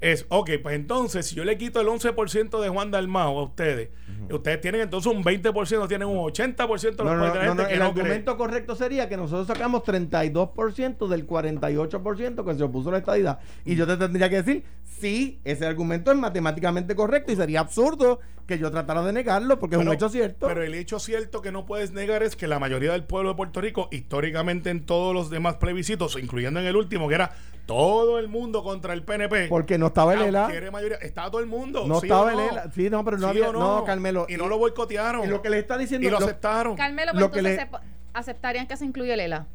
[0.00, 3.90] es, ok, pues entonces si yo le quito el 11% de Juan Dalmao a ustedes,
[4.30, 7.56] ustedes tienen entonces un 20%, tienen un 80% de los No, no, no, gente no,
[7.56, 7.82] que el cree.
[7.82, 13.38] argumento correcto sería que nosotros sacamos 32% del 48% que se opuso a la estadidad.
[13.64, 18.20] Y yo te tendría que decir, sí, ese argumento es matemáticamente correcto y sería absurdo
[18.46, 20.46] que yo tratara de negarlo porque es un hecho cierto.
[20.46, 23.36] Pero el hecho cierto que no puedes negar es que la mayoría del pueblo de
[23.36, 27.32] Puerto Rico, históricamente en todos los demás plebiscitos, incluyendo en el último, que era
[27.66, 29.48] todo el mundo contra el PNP.
[29.48, 30.48] Porque no estaba el ELA.
[30.70, 30.98] Mayoría.
[30.98, 31.84] Estaba todo el mundo.
[31.86, 32.70] No ¿sí estaba el ELA.
[32.72, 33.48] Sí, no, pero no ¿Sí había.
[33.50, 34.26] o No, Carmelo.
[34.28, 35.24] Y no lo boicotearon.
[35.24, 36.06] Y lo que le está diciendo.
[36.06, 36.76] Y lo lo- aceptaron.
[36.76, 39.46] Carmelo, Lo pues que entonces le- se- aceptarían que se incluya el ELA.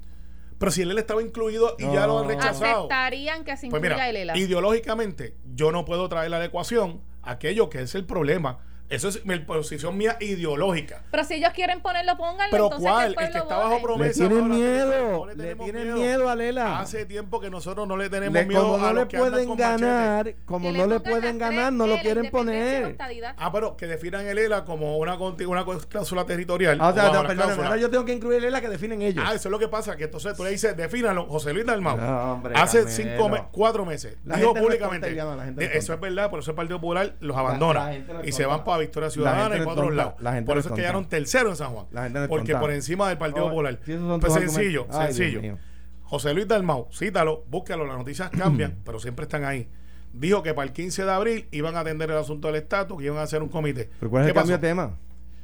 [0.58, 2.30] Pero si el ELA estaba incluido y ya lo han No.
[2.30, 2.80] rechazado.
[2.80, 4.38] Aceptarían que se Pues incluya mira, el ELA.
[4.38, 8.60] ideológicamente, yo no puedo traer la ecuación aquello que es el problema.
[8.90, 11.04] Eso es mi posición mía ideológica.
[11.12, 12.50] Pero si ellos quieren ponerlo, pónganlo.
[12.50, 13.04] Pero entonces ¿cuál?
[13.06, 13.64] el El pueblo que está vote.
[13.66, 14.14] bajo Le promesa.
[14.28, 15.26] tienen no, no, miedo.
[15.28, 16.80] no Le tienen miedo a Lela.
[16.80, 19.56] Hace tiempo que nosotros no le tenemos Le- miedo como a no le que pueden
[19.56, 22.98] ganar, como Que no le pueden ganar, no lo quieren poner.
[23.38, 26.78] Ah, pero que definan el ELA como una, conti- una cláusula territorial.
[26.82, 27.68] Ah, o sea, cláusula.
[27.68, 29.24] ahora yo tengo que incluir Lela que definen ellos.
[29.28, 31.96] Ah, eso es lo que pasa, que entonces tú le dices, defínalo, José Luis Dalmau.
[31.96, 36.40] No, hombre, hace cinco, me- cuatro meses, La dijo públicamente, de- eso es verdad, por
[36.40, 37.92] eso el Partido Popular los abandona
[38.24, 40.14] y se van para Victoria Ciudadana y para otros lados.
[40.46, 41.88] Por eso es que quedaron tercero en San Juan.
[42.28, 43.80] Porque por encima del Partido Oh, Popular.
[43.86, 44.88] si Pues sencillo.
[44.92, 45.58] Ay, sencillo.
[46.04, 49.68] José Luis Dalmau, cítalo, búscalo, las noticias cambian, pero siempre están ahí.
[50.12, 53.06] Dijo que para el 15 de abril iban a atender el asunto del estatus, que
[53.06, 53.90] iban a hacer un comité.
[54.00, 54.98] ¿Pero cuál es ¿Qué el cambio de tema?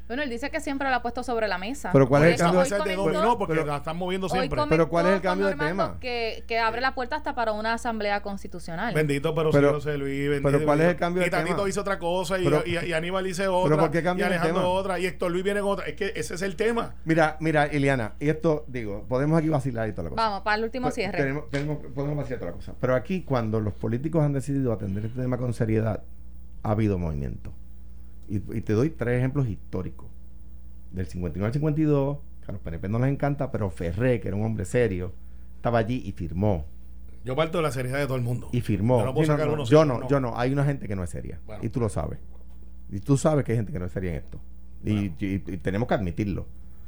[0.07, 1.89] Bueno, él dice que siempre lo ha puesto sobre la mesa.
[1.91, 2.61] Pero ¿cuál Por es el cambio?
[2.61, 4.61] de comentó- dominó porque pero- la están moviendo siempre.
[4.69, 5.97] Pero ¿cuál es el cambio de tema?
[5.99, 8.93] Que, que abre la puerta hasta para una asamblea constitucional.
[8.93, 10.29] Bendito, pero, Pero- sí, José Luis.
[10.29, 11.69] Bendito, pero ¿cuál es el cambio de Y Tatito tema?
[11.69, 13.77] hizo otra cosa y, Pero- y, y Aníbal dice otra.
[13.77, 14.67] ¿por qué y cambia el Alejandro tema?
[14.73, 14.99] otra.
[14.99, 15.85] Y Héctor Luis viene con otra.
[15.87, 16.93] Es que ese es el tema.
[17.05, 20.21] Mira, mira, Iliana, y esto, digo, podemos aquí vacilar y toda la cosa.
[20.21, 21.17] Vamos, para el último Pues, cierre.
[21.17, 22.73] Tenemos, tenemos- podemos vacilar toda la cosa.
[22.79, 26.03] Pero aquí, cuando los políticos han decidido atender este tema con seriedad,
[26.61, 27.51] ha habido movimiento.
[28.29, 30.07] Y, y te doy tres ejemplos históricos.
[30.91, 34.37] Del 51 al 52, que a los PNP no les encanta, pero Ferré, que era
[34.37, 35.13] un hombre serio,
[35.57, 36.65] estaba allí y firmó.
[37.23, 38.49] Yo parto de la seriedad de todo el mundo.
[38.51, 38.99] Y firmó.
[38.99, 40.37] Yo no puedo Sí, no, sacar no, uno yo no, yo no.
[40.39, 41.39] Hay una gente que no es seria.
[41.45, 41.63] Bueno.
[41.65, 42.19] y tú lo sabes.
[42.91, 44.39] Y tú sabes que hay gente que no es seria en esto.
[44.83, 46.45] Y, y- y tenemos que admitirlo.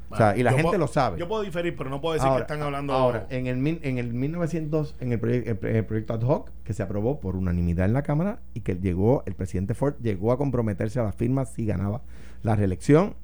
[0.10, 1.20] O sea, y la Yo gente puedo- lo sabe.
[1.20, 2.94] Yo puedo diferir, pero no puedo decir que están hablando.
[2.94, 6.82] Ahora, en el, en el 1900, en el, proye- el proyecto ad hoc, que se
[6.84, 11.00] aprobó por unanimidad en la Cámara y que llegó, el presidente Ford llegó a comprometerse
[11.00, 12.02] a la firma si ganaba
[12.44, 13.16] la reelección.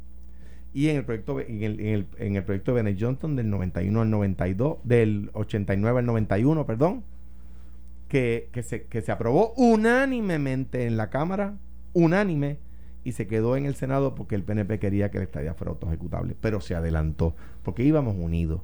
[0.74, 3.50] Y en el proyecto en el, en el, en el proyecto de Bennett Johnson del
[3.50, 7.04] 91 al 92, del 89 al 91, perdón,
[8.10, 11.54] que, que, se, que se aprobó unánimemente en la Cámara,
[11.94, 12.58] unánime,
[13.04, 16.36] y se quedó en el Senado porque el PNP quería que la estadía fuera autoejecutable,
[16.40, 18.62] pero se adelantó, porque íbamos unidos.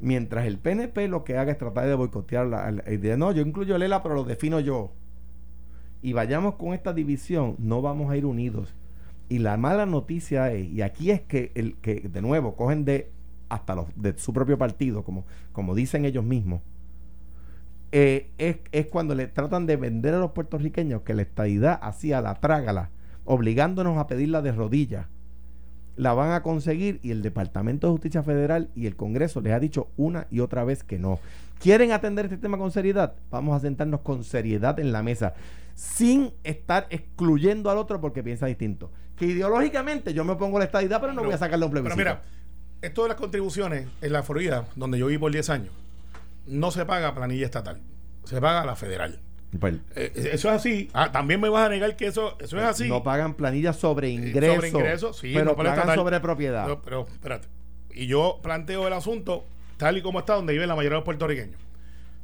[0.00, 3.42] Mientras el PNP lo que haga es tratar de boicotear la, la idea, no, yo
[3.42, 4.92] incluyo Lela, pero lo defino yo.
[6.02, 8.74] Y vayamos con esta división, no vamos a ir unidos.
[9.28, 13.10] Y la mala noticia es, y aquí es que, el, que de nuevo cogen de
[13.48, 16.60] hasta los de su propio partido, como, como dicen ellos mismos,
[17.92, 22.20] eh, es, es cuando le tratan de vender a los puertorriqueños que la estadidad hacía
[22.20, 22.90] la trágala,
[23.24, 25.06] obligándonos a pedirla de rodillas.
[25.96, 29.60] La van a conseguir y el Departamento de Justicia Federal y el Congreso les ha
[29.60, 31.20] dicho una y otra vez que no.
[31.60, 33.14] ¿Quieren atender este tema con seriedad?
[33.30, 35.34] Vamos a sentarnos con seriedad en la mesa,
[35.74, 38.90] sin estar excluyendo al otro porque piensa distinto.
[39.16, 41.84] Que ideológicamente yo me opongo a la estadidad, pero no voy a sacarle un Pero
[41.84, 42.10] plebiscito.
[42.10, 42.22] mira,
[42.82, 45.72] esto de las contribuciones en la Florida, donde yo viví por 10 años,
[46.46, 47.80] no se paga planilla estatal,
[48.24, 49.20] se paga la federal.
[49.58, 50.90] Pues, Eh, eso es así.
[50.92, 52.88] Ah, también me vas a negar que eso, eso es así.
[52.88, 55.96] No pagan planillas sobre ingresos, sobre ingresos, sí, pero no pagan estatal.
[55.96, 56.64] sobre propiedad.
[56.64, 57.48] Pero, pero, espérate.
[57.92, 59.44] Y yo planteo el asunto
[59.76, 61.60] tal y como está, donde viven la mayoría de los puertorriqueños.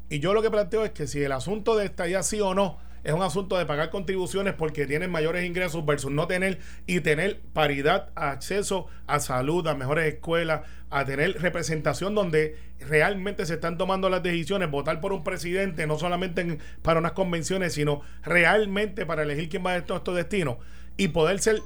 [0.08, 2.54] Y yo lo que planteo es que si el asunto de esta ya sí o
[2.54, 7.00] no es un asunto de pagar contribuciones porque tienen mayores ingresos versus no tener y
[7.00, 13.78] tener paridad, acceso a salud, a mejores escuelas, a tener representación donde realmente se están
[13.78, 19.06] tomando las decisiones, votar por un presidente, no solamente en- para unas convenciones, sino realmente
[19.06, 20.56] para elegir quién va a estos, estos destinos
[20.96, 21.60] y poder ser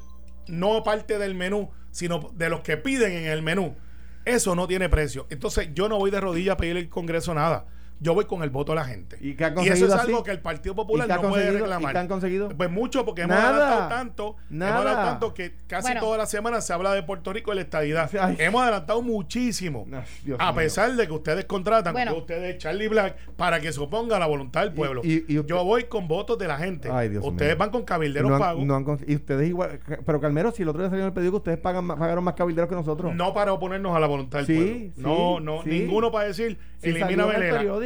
[0.47, 3.77] no parte del menú, sino de los que piden en el menú.
[4.25, 5.27] Eso no tiene precio.
[5.31, 7.67] Entonces yo no voy de rodillas a pedirle al Congreso nada.
[8.01, 9.17] Yo voy con el voto de la gente.
[9.21, 10.09] ¿Y qué ha eso es así?
[10.09, 11.91] algo que el Partido Popular ¿Y qué ha no puede reclamar.
[11.91, 12.49] ¿Y qué han conseguido?
[12.51, 13.51] Pues mucho, porque hemos Nada.
[13.51, 14.71] adelantado tanto, Nada.
[14.73, 16.01] hemos adelantado tanto que casi Bueno.
[16.01, 18.11] todas las semanas se habla de Puerto Rico y la estadidad.
[18.21, 18.37] Ay.
[18.41, 19.87] Hemos adelantado muchísimo.
[19.91, 20.03] Ay,
[20.39, 20.55] a mío.
[20.57, 22.15] pesar de que ustedes contratan, Bueno.
[22.17, 25.01] ustedes Charlie Black, para que se oponga a la voluntad del pueblo.
[25.05, 26.89] y- y usted- Yo voy con votos de la gente.
[26.93, 27.59] Ay, Dios ustedes mío.
[27.59, 28.65] van con cabilderos No han- pagos.
[28.65, 29.79] no han cons- y ustedes igual.
[30.05, 32.35] Pero Calmero, si el otro día salió en el periódico, ustedes pagan, más- pagaron más
[32.35, 33.15] cabilderos que nosotros.
[33.15, 34.75] No para oponernos a la voluntad del Sí, pueblo.
[34.75, 35.71] sí, no, no, sí.
[35.71, 37.25] ninguno para decir Sí, elimina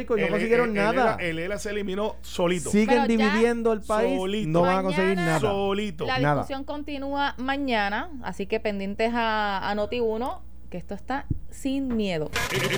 [0.01, 1.15] el y no El- consiguieron el- nada.
[1.19, 2.69] El, ELA, el ELA se eliminó solito.
[2.71, 4.49] Siguen Pero dividiendo el país, Solito.
[4.49, 5.39] no van a conseguir nada.
[5.39, 6.05] Solito.
[6.05, 6.35] La Nada.
[6.41, 10.39] discusión continúa mañana, así que pendientes a, a Noti1,
[10.69, 12.29] que esto está sin miedo.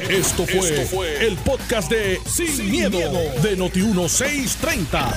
[0.10, 2.98] Esto fue, el podcast de Sin, miedo,
[3.42, 5.14] de Noti1630.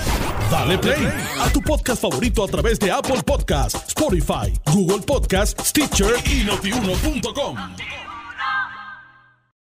[0.50, 1.06] Dale play
[1.40, 7.56] a tu podcast favorito a través de Apple Podcasts, Spotify, Google Podcasts, Stitcher y notiuno.com.